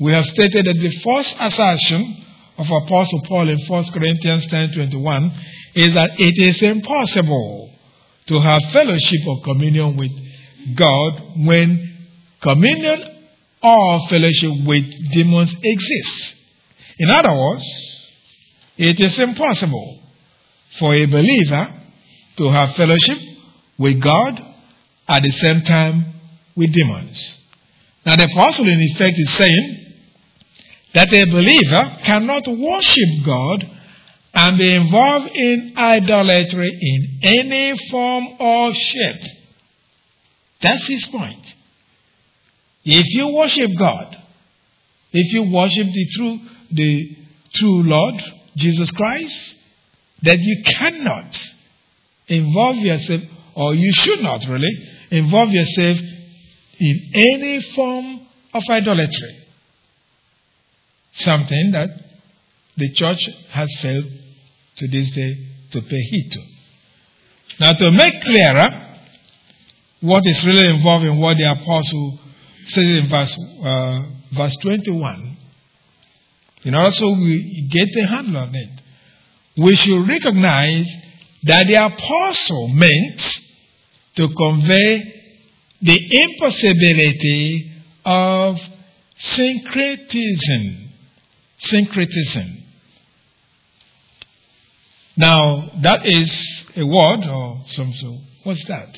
[0.00, 2.24] we have stated that the first assertion
[2.58, 5.32] of Apostle Paul in 1 Corinthians 10:21
[5.74, 7.70] is that it is impossible
[8.26, 10.12] to have fellowship or communion with
[10.74, 11.96] God when
[12.40, 13.11] communion
[13.62, 16.34] or fellowship with demons exists.
[16.98, 17.64] In other words,
[18.76, 20.00] it is impossible
[20.78, 21.80] for a believer
[22.36, 23.18] to have fellowship
[23.78, 24.40] with God
[25.08, 26.06] at the same time
[26.56, 27.38] with demons.
[28.04, 29.94] Now, the apostle, in effect, is saying
[30.94, 33.70] that a believer cannot worship God
[34.34, 39.22] and be involved in idolatry in any form or shape.
[40.62, 41.56] That's his point.
[42.84, 44.16] If you worship God,
[45.12, 46.38] if you worship the true,
[46.70, 47.16] the
[47.54, 48.14] true Lord,
[48.56, 49.54] Jesus Christ,
[50.22, 51.38] that you cannot
[52.28, 53.22] involve yourself,
[53.54, 55.98] or you should not really, involve yourself
[56.78, 59.46] in any form of idolatry.
[61.14, 61.90] Something that
[62.76, 64.06] the church has failed
[64.76, 66.40] to this day to pay heed to.
[67.60, 68.98] Now, to make clearer
[70.00, 72.18] what is really involved in what the apostle
[72.66, 74.02] says in verse, uh,
[74.36, 75.36] verse 21,
[76.64, 78.80] and also we get a handle on it,
[79.56, 80.86] we should recognize
[81.44, 83.20] that the apostle meant
[84.16, 85.22] to convey
[85.80, 87.72] the impossibility
[88.04, 88.58] of
[89.18, 90.90] syncretism.
[91.58, 92.58] Syncretism.
[95.16, 98.18] Now, that is a word or some so.
[98.44, 98.96] What's that?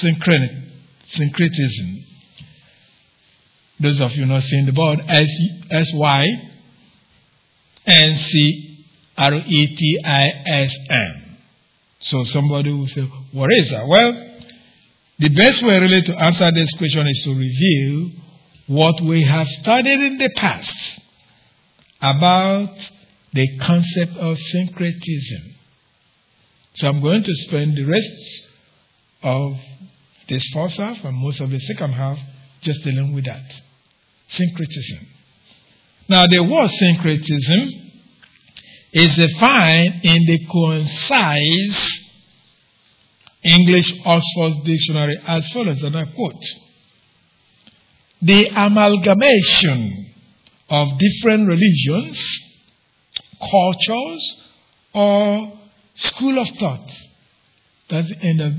[0.00, 2.04] Syncretism.
[3.80, 6.24] Those of you not seeing the board, S Y
[7.86, 8.86] N C
[9.16, 11.38] R E T I S M.
[12.00, 13.86] So somebody will say, What is that?
[13.86, 14.12] Well,
[15.18, 18.10] the best way really to answer this question is to review
[18.66, 21.00] what we have studied in the past
[22.00, 22.70] about
[23.32, 25.54] the concept of syncretism.
[26.74, 28.48] So I'm going to spend the rest
[29.22, 29.58] of
[30.28, 32.18] this first half and most of the second half
[32.60, 33.44] just dealing with that.
[34.28, 35.06] Syncretism.
[36.08, 37.88] Now, the word syncretism
[38.92, 42.04] is defined in the concise
[43.42, 46.44] English Oxford Dictionary as follows, and I quote
[48.22, 50.14] The amalgamation
[50.68, 52.40] of different religions,
[53.38, 54.44] cultures,
[54.92, 55.58] or
[55.94, 56.90] school of thought.
[57.88, 58.52] That's the end of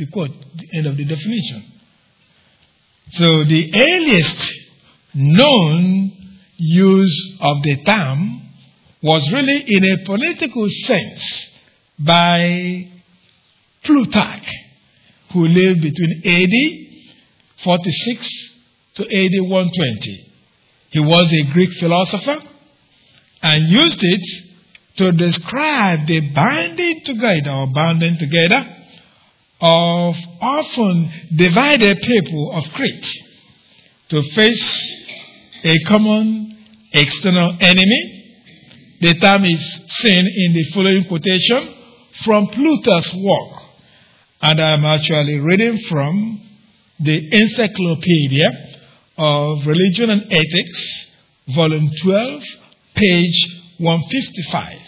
[0.00, 1.62] the quote, the end of the definition.
[3.10, 4.52] So the earliest
[5.14, 6.12] known
[6.56, 8.40] use of the term
[9.02, 11.48] was really in a political sense
[11.98, 12.88] by
[13.84, 14.48] Plutarch,
[15.32, 18.50] who lived between AD 46
[18.94, 20.32] to AD 120.
[20.90, 22.38] He was a Greek philosopher
[23.42, 24.44] and used it
[24.96, 28.79] to describe the binding together or binding together
[29.60, 33.06] of often divided people of Crete
[34.08, 34.96] to face
[35.64, 36.58] a common
[36.92, 38.16] external enemy.
[39.00, 41.74] The term is seen in the following quotation
[42.24, 43.62] from Plutarch's work,
[44.42, 46.40] and I'm actually reading from
[46.98, 48.50] the Encyclopedia
[49.16, 51.12] of Religion and Ethics,
[51.54, 52.42] volume 12,
[52.94, 53.46] page
[53.78, 54.78] 155.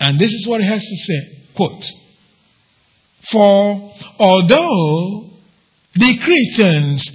[0.00, 1.38] And this is what he has to say.
[1.56, 1.84] Quote,
[3.30, 5.30] For although
[5.94, 7.10] the Cretans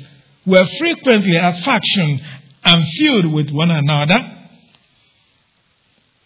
[0.46, 2.20] were frequently at faction
[2.64, 4.38] and feud with one another,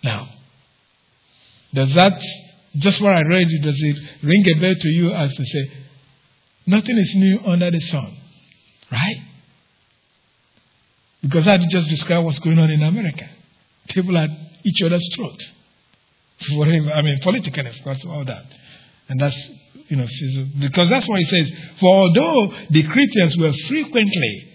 [0.04, 0.28] now,
[1.74, 2.22] does that,
[2.76, 5.72] just what I read, does it ring a bell to you as to say,
[6.68, 8.18] nothing is new under the sun?
[8.92, 9.22] Right?
[11.22, 13.30] Because I just described what's going on in America.
[13.88, 14.30] People at
[14.64, 15.40] each other's throat
[16.52, 18.46] whatever, I mean, politically, of course, all that.
[19.08, 19.38] And that's,
[19.94, 20.08] you know,
[20.60, 21.52] because that's what he says.
[21.80, 24.52] For although the Cretans were frequently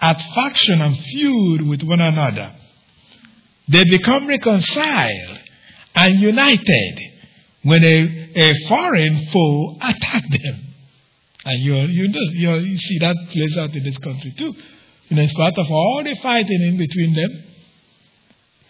[0.00, 2.52] at faction and feud with one another,
[3.68, 5.38] they become reconciled
[5.94, 7.00] and united
[7.62, 10.60] when a, a foreign foe attacked them.
[11.44, 14.52] And you, you, you, you see that plays out in this country too.
[15.08, 17.44] You know, in spite of all the fighting in between them,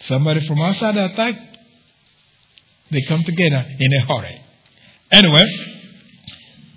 [0.01, 1.59] somebody from outside attacked,
[2.91, 4.43] they come together in a hurry.
[5.11, 5.45] Anyway,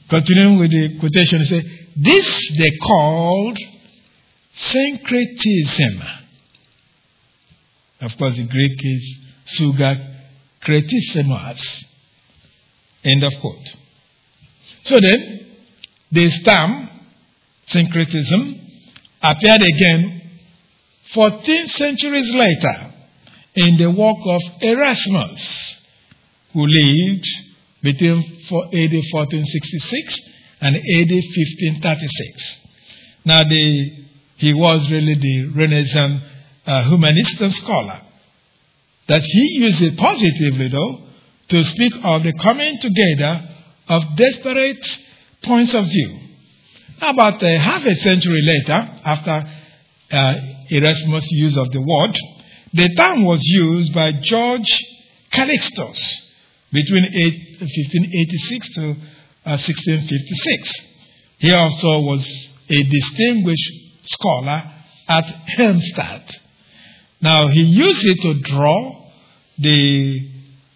[0.09, 3.57] continuing with the quotation, he said, This they called
[4.53, 6.01] syncretism.
[8.01, 9.17] Of course, the Greek is
[9.57, 10.15] suga
[10.61, 11.85] kretisimos.
[13.03, 13.75] End of quote.
[14.83, 15.47] So then,
[16.11, 16.89] this term,
[17.67, 18.59] syncretism,
[19.21, 20.21] appeared again
[21.13, 22.93] 14 centuries later
[23.55, 25.75] in the work of Erasmus
[26.53, 27.25] who lived
[27.81, 30.19] between AD 1466
[30.61, 32.55] and AD 1536.
[33.25, 34.05] Now, the,
[34.37, 36.21] he was really the Renaissance
[36.65, 38.01] uh, humanist and scholar.
[39.07, 41.07] That he used it positively, though,
[41.49, 43.49] to speak of the coming together
[43.87, 44.85] of desperate
[45.43, 46.19] points of view.
[47.01, 49.49] About uh, half a century later, after
[50.11, 50.35] uh,
[50.69, 52.17] Erasmus' use of the word,
[52.73, 54.69] the term was used by George
[55.31, 55.97] Calixtus
[56.71, 58.81] between 1586 to
[59.45, 60.71] uh, 1656.
[61.39, 63.71] He also was a distinguished
[64.05, 64.63] scholar
[65.07, 65.25] at
[65.57, 66.35] Helmstedt.
[67.21, 69.09] Now, he used it to draw
[69.57, 70.29] the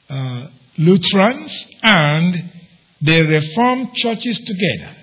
[0.09, 2.51] uh, Lutherans and
[3.01, 4.95] the Reformed churches together.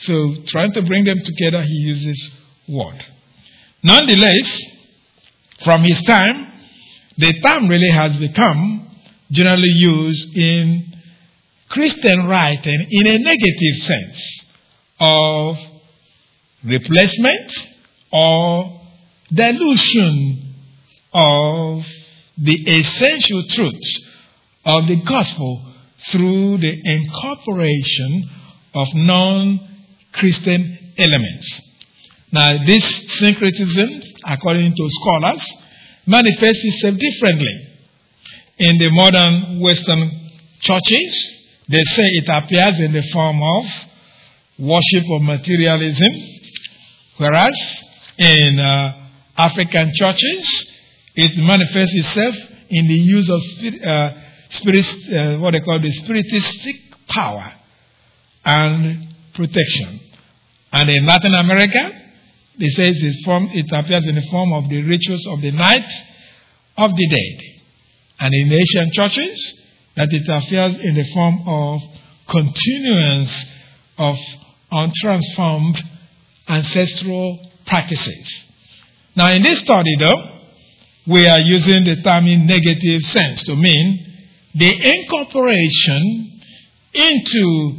[0.00, 2.36] So, trying to bring them together, he uses
[2.68, 3.04] word.
[3.82, 4.60] Nonetheless,
[5.64, 6.52] from his time,
[7.16, 8.89] the term really has become
[9.30, 10.92] generally used in
[11.68, 14.44] Christian writing in a negative sense
[14.98, 15.56] of
[16.64, 17.52] replacement
[18.12, 18.80] or
[19.32, 20.54] dilution
[21.12, 21.86] of
[22.38, 24.00] the essential truths
[24.64, 25.72] of the gospel
[26.10, 28.30] through the incorporation
[28.74, 29.60] of non
[30.12, 31.60] Christian elements.
[32.32, 32.84] Now, this
[33.18, 35.42] syncretism, according to scholars,
[36.06, 37.69] manifests itself differently
[38.60, 40.30] in the modern Western
[40.60, 43.64] churches, they say it appears in the form of
[44.58, 46.12] worship of materialism,
[47.16, 47.56] whereas
[48.18, 49.08] in uh,
[49.38, 50.72] African churches,
[51.16, 52.36] it manifests itself
[52.68, 54.12] in the use of spirit, uh,
[54.50, 56.76] spirit uh, what they call the spiritistic
[57.08, 57.54] power
[58.44, 60.00] and protection.
[60.70, 61.92] And in Latin America,
[62.58, 65.90] they say it, form, it appears in the form of the rituals of the night
[66.76, 67.59] of the dead.
[68.20, 69.54] And in Asian churches,
[69.96, 71.80] that it appears in the form of
[72.28, 73.44] continuance
[73.98, 74.16] of
[74.70, 75.82] untransformed
[76.48, 78.44] ancestral practices.
[79.16, 80.38] Now, in this study, though,
[81.06, 84.06] we are using the term in negative sense to mean
[84.54, 86.40] the incorporation
[86.92, 87.74] into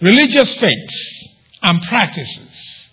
[0.00, 1.28] religious faiths
[1.62, 2.88] and practices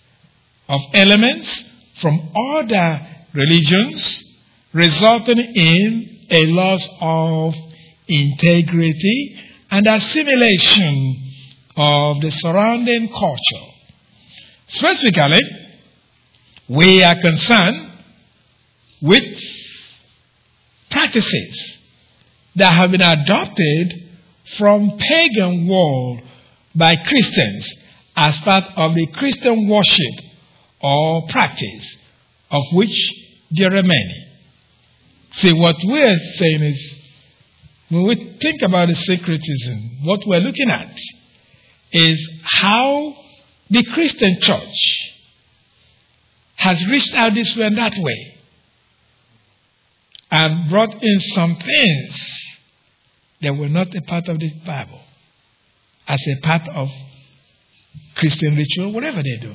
[0.68, 1.64] of elements
[2.00, 4.24] from other religions,
[4.72, 7.54] resulting in a loss of
[8.08, 11.32] integrity and assimilation
[11.76, 13.66] of the surrounding culture.
[14.68, 15.40] Specifically,
[16.68, 17.92] we are concerned
[19.02, 19.38] with
[20.90, 21.78] practices
[22.56, 24.02] that have been adopted
[24.56, 26.20] from pagan world
[26.74, 27.74] by Christians
[28.16, 30.24] as part of the Christian worship
[30.80, 31.96] or practice,
[32.50, 33.12] of which
[33.50, 34.25] there are many.
[35.36, 36.94] See, what we're saying is,
[37.88, 40.98] when we think about the syncretism, what we're looking at
[41.92, 43.14] is how
[43.70, 45.12] the Christian church
[46.56, 48.38] has reached out this way and that way
[50.30, 52.30] and brought in some things
[53.42, 55.00] that were not a part of the Bible
[56.08, 56.88] as a part of
[58.16, 59.54] Christian ritual, whatever they do.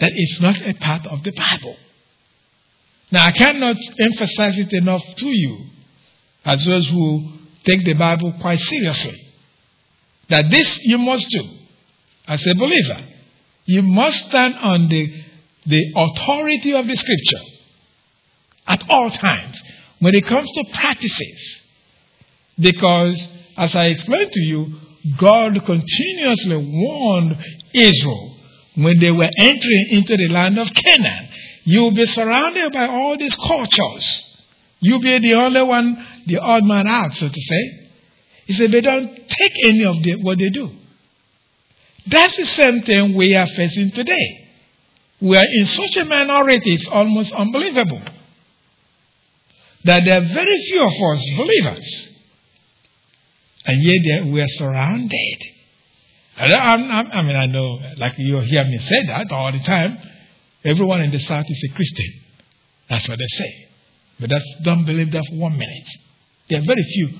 [0.00, 1.76] That it's not a part of the Bible.
[3.10, 5.66] Now, I cannot emphasize it enough to you,
[6.44, 7.32] as those who
[7.64, 9.18] take the Bible quite seriously,
[10.28, 11.48] that this you must do
[12.26, 13.04] as a believer.
[13.64, 15.22] You must stand on the,
[15.66, 17.44] the authority of the Scripture
[18.66, 19.62] at all times
[20.00, 21.62] when it comes to practices.
[22.58, 24.74] Because, as I explained to you,
[25.16, 27.36] God continuously warned
[27.72, 28.36] Israel
[28.74, 31.27] when they were entering into the land of Canaan.
[31.70, 34.24] You'll be surrounded by all these cultures.
[34.80, 37.90] You'll be the only one, the odd man out, so to say.
[38.46, 40.70] He said, they don't take any of the, what they do.
[42.06, 44.48] That's the same thing we are facing today.
[45.20, 48.00] We are in such a minority, it's almost unbelievable.
[49.84, 52.08] That there are very few of us believers.
[53.66, 55.44] And yet we are surrounded.
[56.38, 59.98] I mean, I know, like you hear me say that all the time.
[60.64, 62.20] Everyone in the South is a Christian.
[62.88, 63.68] That's what they say.
[64.20, 65.88] But that's, don't believe that for one minute.
[66.48, 67.10] There are very few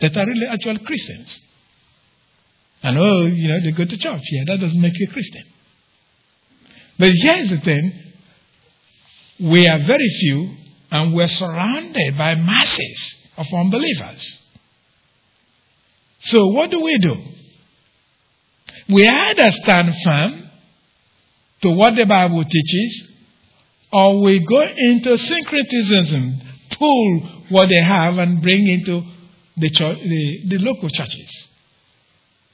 [0.00, 1.28] that are really actual Christians.
[2.82, 4.22] And oh, you know, they go to church.
[4.30, 5.44] Yeah, that doesn't make you a Christian.
[6.98, 7.92] But here's the thing
[9.40, 10.56] we are very few,
[10.90, 14.38] and we're surrounded by masses of unbelievers.
[16.20, 17.16] So, what do we do?
[18.88, 20.41] We either stand firm
[21.62, 23.08] to what the Bible teaches,
[23.92, 26.40] or we go into syncretism,
[26.70, 29.02] pull what they have and bring into
[29.56, 31.30] the, church, the, the local churches,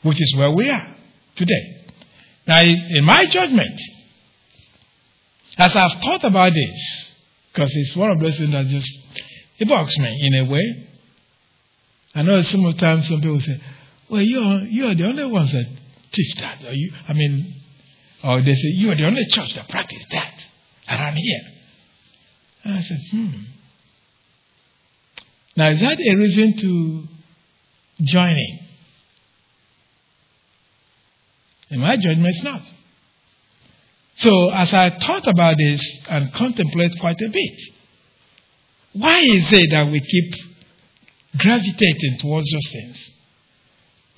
[0.02, 0.94] which is where we are
[1.36, 1.86] today.
[2.46, 3.80] Now, in my judgment,
[5.58, 7.12] as I've thought about this,
[7.52, 8.90] because it's one of those things that just
[9.58, 10.88] it bugs me in a way,
[12.14, 13.60] I know sometimes some people say,
[14.08, 15.66] well, you are, you are the only ones that
[16.12, 16.64] teach that.
[16.64, 17.57] Or you, I mean,
[18.24, 20.34] or they say, you are the only church that practice that
[20.88, 21.40] around here.
[22.64, 23.28] And I said, hmm.
[25.56, 27.04] Now, is that a reason to
[28.04, 28.58] join in?
[31.70, 32.62] In my judgment, it's not.
[34.16, 37.60] So, as I thought about this and contemplate quite a bit,
[38.94, 40.34] why is it that we keep
[41.36, 43.10] gravitating towards those things.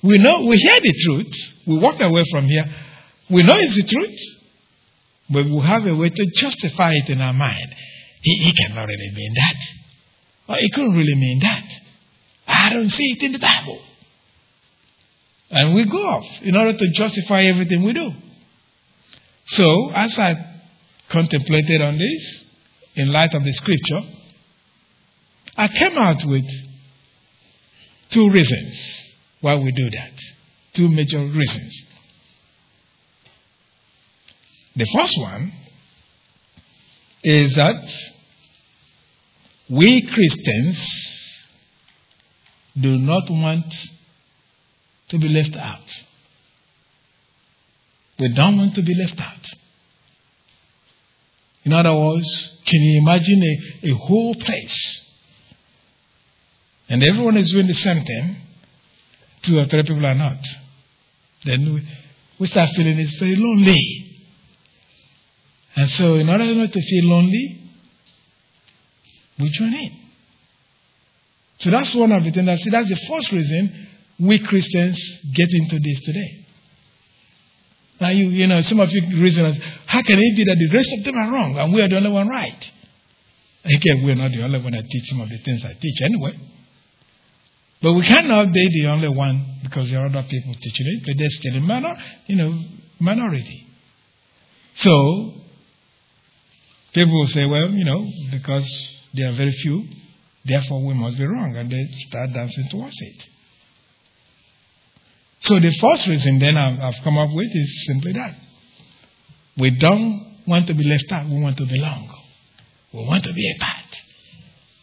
[0.03, 2.65] We know, we hear the truth, we walk away from here,
[3.31, 4.19] we know it's the truth,
[5.29, 7.75] but we have a way to justify it in our mind.
[8.21, 10.53] He, he cannot really mean that.
[10.53, 11.65] Or he couldn't really mean that.
[12.47, 13.81] I don't see it in the Bible.
[15.49, 18.11] And we go off in order to justify everything we do.
[19.47, 20.35] So, as I
[21.09, 22.45] contemplated on this,
[22.95, 24.01] in light of the scripture,
[25.57, 26.45] I came out with
[28.11, 28.77] Two reasons
[29.39, 30.11] why we do that.
[30.73, 31.85] Two major reasons.
[34.75, 35.51] The first one
[37.23, 37.93] is that
[39.69, 40.77] we Christians
[42.79, 43.73] do not want
[45.09, 45.79] to be left out.
[48.17, 49.47] We don't want to be left out.
[51.63, 52.27] In other words,
[52.65, 55.09] can you imagine a, a whole place
[56.87, 58.35] and everyone is doing the same thing?
[59.43, 60.37] Two or three people are not.
[61.43, 61.87] Then we,
[62.39, 64.10] we start feeling it's very lonely.
[65.75, 67.61] And so, in order not to feel lonely,
[69.39, 69.97] we join in.
[71.59, 72.49] So that's one of the things.
[72.49, 73.87] I see, that's the first reason
[74.19, 74.99] we Christians
[75.33, 76.45] get into this today.
[77.99, 80.89] Now, you, you know, some of you reasons, how can it be that the rest
[80.97, 82.71] of them are wrong and we are the only one right?
[83.63, 86.39] Again, we're not the only one that teach some of the things I teach anyway.
[87.81, 91.17] But we cannot be the only one because there are other people teaching it, but
[91.17, 91.95] they're still a minor,
[92.25, 92.59] you know,
[92.99, 93.67] minority.
[94.75, 95.40] So,
[96.93, 98.69] people will say, well, you know, because
[99.13, 99.87] there are very few,
[100.45, 103.27] therefore we must be wrong, and they start dancing towards it.
[105.41, 108.35] So the first reason then I've, I've come up with is simply that.
[109.57, 112.09] We don't want to be left out, we want to belong.
[112.93, 113.85] We want to be a part.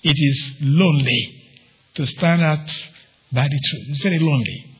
[0.02, 1.42] It is lonely
[1.94, 2.66] to stand out
[3.32, 3.86] by the truth.
[3.90, 4.76] It's very lonely.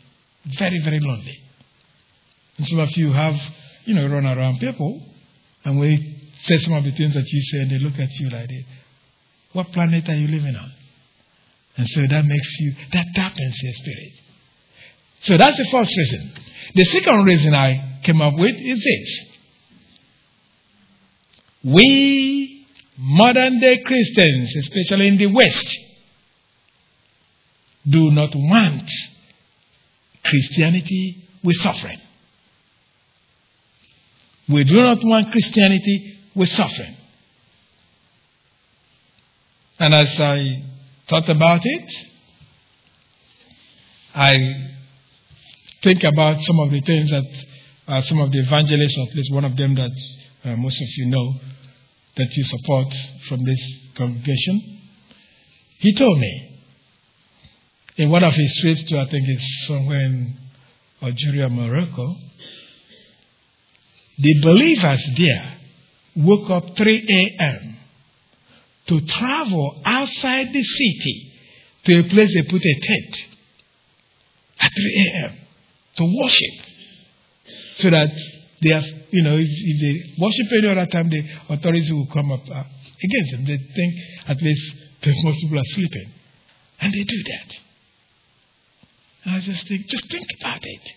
[0.59, 1.39] Very, very lonely.
[2.57, 3.35] And some of you have,
[3.85, 5.03] you know, run around people
[5.65, 8.31] and we say some of the things that you say and they look at you
[8.31, 8.65] like this.
[9.53, 10.73] What planet are you living on?
[11.77, 14.13] And so that makes you, that dampens your spirit.
[15.23, 16.33] So that's the first reason.
[16.75, 19.27] The second reason I came up with is this.
[21.65, 22.67] We
[22.97, 25.79] modern day Christians, especially in the West,
[27.89, 28.91] do not want
[30.25, 32.01] Christianity with suffering.
[34.49, 36.97] We do not want Christianity with suffering.
[39.79, 40.65] And as I
[41.09, 41.91] thought about it,
[44.15, 44.71] I
[45.83, 47.45] think about some of the things that
[47.87, 49.93] uh, some of the evangelists, or at least one of them that
[50.45, 51.35] uh, most of you know,
[52.17, 52.93] that you support
[53.29, 53.61] from this
[53.95, 54.81] congregation.
[55.79, 56.61] He told me
[57.97, 60.37] in one of his trips to, I think it's somewhere in
[61.03, 62.17] Algeria, Morocco,
[64.19, 65.58] the believers there
[66.19, 67.77] woke up 3 a.m.
[68.87, 71.33] to travel outside the city
[71.85, 73.17] to a place they put a tent
[74.61, 75.39] at 3 a.m
[75.99, 76.67] to worship.
[77.79, 78.11] So that
[78.63, 82.33] they have, you know, if, if they worship any other time, the authorities will come
[82.33, 82.65] up uh,
[83.03, 83.45] against them.
[83.45, 83.95] They think
[84.27, 84.75] at least
[85.23, 86.11] most people are sleeping.
[86.81, 87.55] And they do that.
[89.25, 90.93] And I just think, just think about it.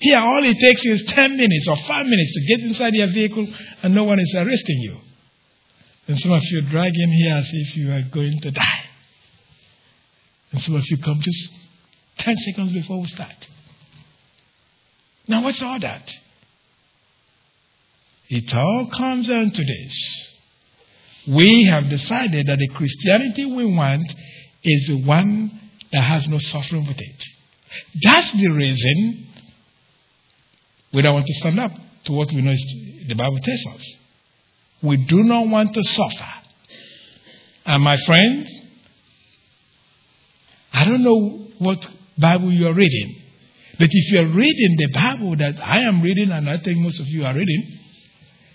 [0.00, 3.46] Here, all it takes is 10 minutes or 5 minutes to get inside your vehicle
[3.82, 4.96] and no one is arresting you.
[6.08, 8.84] And some of you drag in here as if you are going to die.
[10.52, 11.52] And some of you come just
[12.18, 13.48] 10 seconds before we start.
[15.28, 16.10] Now, what's all that?
[18.30, 20.36] It all comes down to this.
[21.28, 24.10] We have decided that the Christianity we want
[24.64, 25.60] is the one
[25.92, 27.24] that has no suffering with it.
[28.02, 29.26] That's the reason
[30.92, 31.72] we don't want to stand up
[32.04, 32.64] to what we know is
[33.08, 33.86] the Bible tells us.
[34.82, 36.28] We do not want to suffer.
[37.66, 38.50] And my friends,
[40.72, 41.86] I don't know what
[42.18, 43.22] Bible you are reading.
[43.78, 47.06] But if you're reading the Bible that I am reading, and I think most of
[47.06, 47.78] you are reading,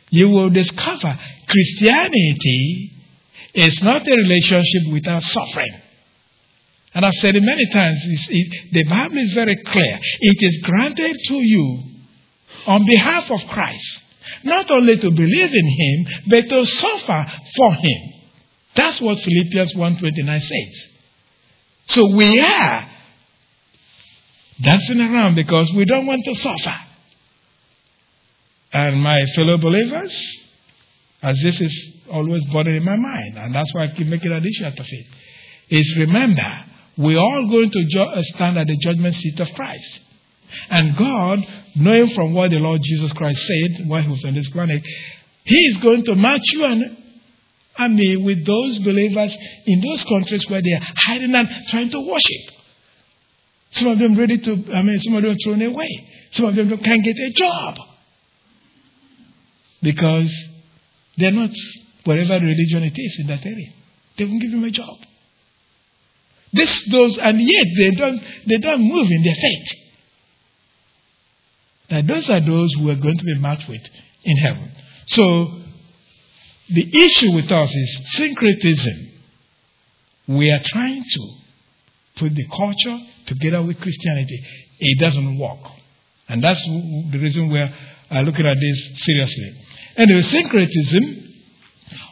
[0.10, 1.18] you will discover
[1.48, 2.92] Christianity
[3.54, 5.82] is not a relationship without suffering.
[6.94, 10.00] And I've said it many times, it, the Bible is very clear.
[10.22, 11.95] It is granted to you
[12.68, 14.04] on behalf of Christ,
[14.44, 18.14] not only to believe in Him, but to suffer for Him.
[18.76, 20.90] That's what Philippians 1.29 says.
[21.88, 22.90] So we are
[24.62, 26.76] dancing around because we don't want to suffer.
[28.74, 30.14] And my fellow believers,
[31.22, 34.46] as this is always bothering in my mind, and that's why I keep making an
[34.46, 35.06] issue out of it,
[35.70, 36.66] is remember,
[36.98, 40.00] we're all going to uh, stand at the judgment seat of Christ.
[40.70, 41.40] And God,
[41.76, 44.84] knowing from what the Lord Jesus Christ said while he was on this planet,
[45.44, 46.98] he is going to match you and,
[47.96, 49.36] me with those believers
[49.66, 52.56] in those countries where they are hiding and trying to worship.
[53.72, 56.10] Some of them ready to, I mean, some of them thrown away.
[56.32, 57.78] Some of them can't get a job.
[59.82, 60.34] Because
[61.18, 61.52] they're not
[62.06, 63.74] whatever religion it is in that area.
[64.18, 64.98] They won't give them a job.
[66.54, 69.85] This, those, and yet they don't, they don't move in their faith.
[71.90, 73.82] Now, those are those who are going to be matched with
[74.24, 74.72] in heaven.
[75.08, 75.62] So,
[76.70, 79.12] the issue with us is syncretism.
[80.28, 81.36] We are trying to
[82.18, 84.44] put the culture together with Christianity,
[84.80, 85.60] it doesn't work.
[86.28, 87.74] And that's the reason where
[88.10, 89.62] are looking at this seriously.
[89.98, 91.34] Anyway, syncretism,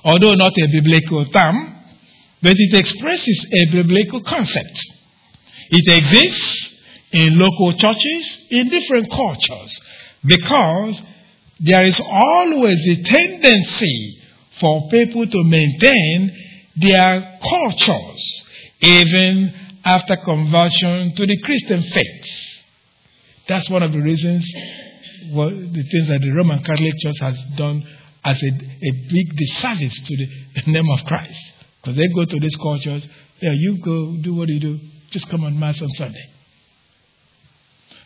[0.03, 1.75] although not a biblical term,
[2.41, 4.79] but it expresses a biblical concept.
[5.69, 6.72] It exists
[7.13, 9.79] in local churches in different cultures
[10.25, 11.01] because
[11.59, 14.19] there is always a tendency
[14.59, 16.31] for people to maintain
[16.75, 18.43] their cultures
[18.81, 19.53] even
[19.85, 22.25] after conversion to the Christian faith.
[23.47, 24.49] That's one of the reasons,
[25.31, 27.85] well, the things that the Roman Catholic Church has done
[28.25, 30.27] as a, a big disservice to the
[30.71, 31.53] name of Christ.
[31.81, 33.07] Because they go to these cultures,
[33.39, 34.79] yeah, you go do what you do,
[35.11, 36.29] just come on Mass on Sunday.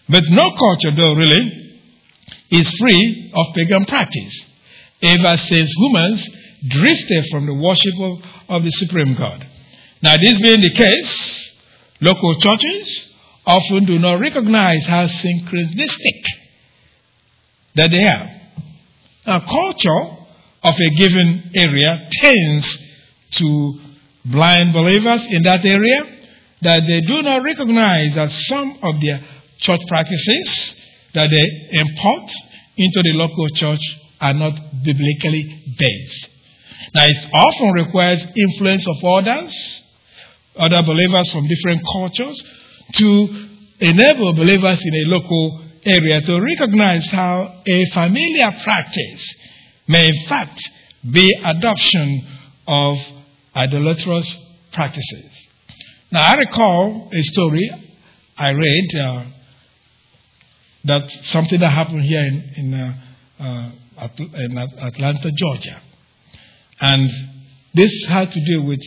[0.09, 1.67] But no culture, though, really,
[2.49, 4.45] is free of pagan practice,
[5.01, 6.29] ever since humans
[6.67, 9.45] drifted from the worship of, of the Supreme God.
[10.01, 11.51] Now, this being the case,
[12.01, 13.13] local churches
[13.45, 16.23] often do not recognize how syncretistic
[17.75, 18.31] that they are.
[19.25, 20.17] Now, culture
[20.63, 22.77] of a given area tends
[23.31, 23.79] to
[24.25, 25.99] blind believers in that area
[26.61, 29.21] that they do not recognize that some of their
[29.59, 30.75] church practices
[31.13, 32.31] that they import
[32.77, 33.81] into the local church
[34.21, 34.53] are not
[34.83, 36.29] biblically based.
[36.93, 39.81] Now, it often requires influence of others,
[40.55, 42.43] other believers from different cultures,
[42.93, 43.47] to
[43.79, 49.35] enable believers in a local area to recognize how a familiar practice
[49.87, 50.59] may, in fact,
[51.09, 52.27] be adoption
[52.67, 52.97] of
[53.55, 54.31] idolatrous
[54.73, 55.47] practices.
[56.11, 57.69] Now, I recall a story
[58.37, 59.23] I read uh,
[60.87, 62.93] that something that happened here in, in, uh,
[63.39, 65.81] uh, in Atlanta, Georgia.
[66.79, 67.11] And
[67.73, 68.81] this had to do with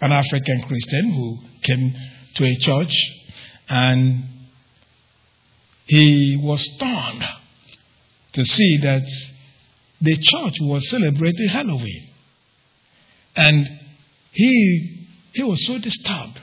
[0.00, 1.94] an African Christian who came
[2.34, 2.94] to a church
[3.68, 4.24] and
[5.86, 7.24] he was stunned
[8.32, 9.02] to see that
[10.00, 12.08] the church was celebrating Halloween.
[13.36, 13.66] And
[14.32, 16.40] he, he was so disturbed.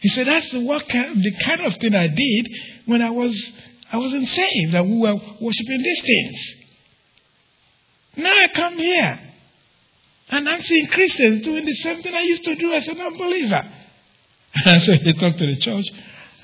[0.00, 2.48] He said, That's the, what kind, the kind of thing I did
[2.84, 3.34] when I, was,
[3.92, 6.54] I wasn't saved, that we were worshiping these things.
[8.16, 9.20] Now I come here
[10.28, 13.72] and I'm seeing Christians doing the same thing I used to do as an unbeliever.
[14.64, 15.84] And so they talked to the church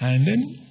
[0.01, 0.67] and then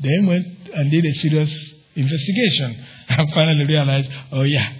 [0.00, 4.72] they went and did a serious investigation and finally realized, oh yeah,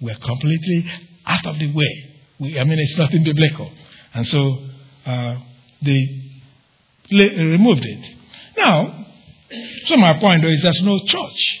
[0.00, 0.90] we're completely
[1.26, 2.16] out of the way.
[2.38, 3.70] We, I mean, it's nothing biblical.
[4.14, 4.64] And so
[5.04, 5.36] uh,
[5.82, 6.30] they
[7.10, 8.16] removed it.
[8.56, 8.99] Now,
[9.90, 11.60] so my point though is there's no church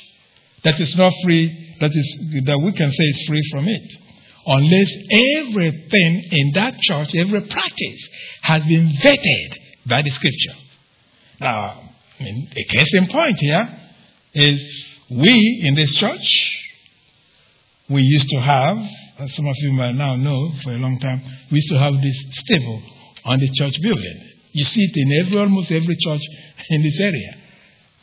[0.64, 3.90] that is not free, that is that we can say is free from it
[4.46, 4.90] unless
[5.38, 8.08] everything in that church, every practice,
[8.42, 9.56] has been vetted
[9.86, 10.54] by the scripture.
[11.40, 13.78] Now, I mean, a case in point here
[14.34, 16.62] is we in this church,
[17.88, 18.78] we used to have,
[19.18, 21.94] as some of you might now know for a long time, we used to have
[22.00, 22.82] this stable
[23.24, 24.30] on the church building.
[24.52, 26.22] You see it in every, almost every church
[26.70, 27.39] in this area.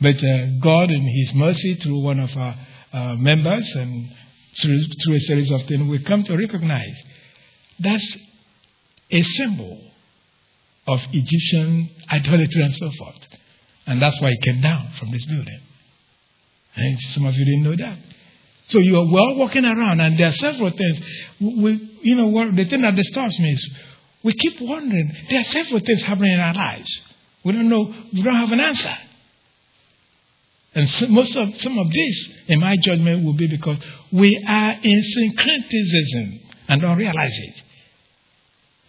[0.00, 2.56] But uh, God, in His mercy, through one of our
[2.92, 4.10] uh, members and
[4.60, 6.96] through, through a series of things, we come to recognize
[7.80, 8.16] that's
[9.10, 9.80] a symbol
[10.86, 13.18] of Egyptian idolatry and so forth.
[13.86, 15.60] And that's why it came down from this building.
[16.76, 17.98] And some of you didn't know that.
[18.68, 21.00] So you are well walking around, and there are several things.
[21.40, 23.70] We, you know, the thing that disturbs me is
[24.22, 25.10] we keep wondering.
[25.30, 27.00] There are several things happening in our lives.
[27.44, 27.94] We don't know.
[28.12, 28.94] We don't have an answer.
[30.74, 33.78] And so most of some of this, in my judgment, will be because
[34.12, 37.62] we are in syncretism and don't realize it.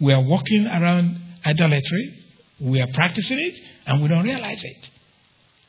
[0.02, 2.14] We are walking around idolatry,
[2.60, 3.56] we are practicing it,
[3.86, 4.90] and we don't realize it.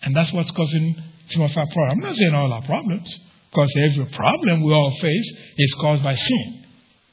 [0.03, 1.01] And that's what's causing
[1.31, 1.93] some of our problems.
[1.93, 3.19] I'm not saying all our problems,
[3.51, 6.65] because every problem we all face is caused by sin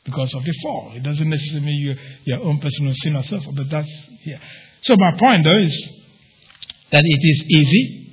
[0.06, 0.94] because of the fall.
[0.96, 3.90] It doesn't necessarily mean your, your own personal sin or so forth, but that's
[4.22, 4.40] here.
[4.82, 5.92] So my point though is
[6.92, 8.07] that it is easy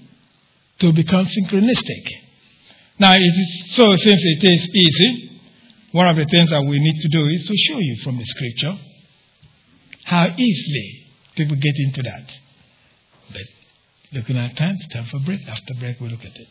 [0.85, 2.05] to become syncretistic.
[2.99, 5.41] Now, it is, so since it is easy,
[5.93, 8.25] one of the things that we need to do is to show you from the
[8.25, 8.77] scripture
[10.05, 11.07] how easily
[11.37, 12.31] people get into that.
[13.33, 13.43] But
[14.13, 15.41] looking at time, time for break.
[15.49, 16.49] After break, we'll look at it.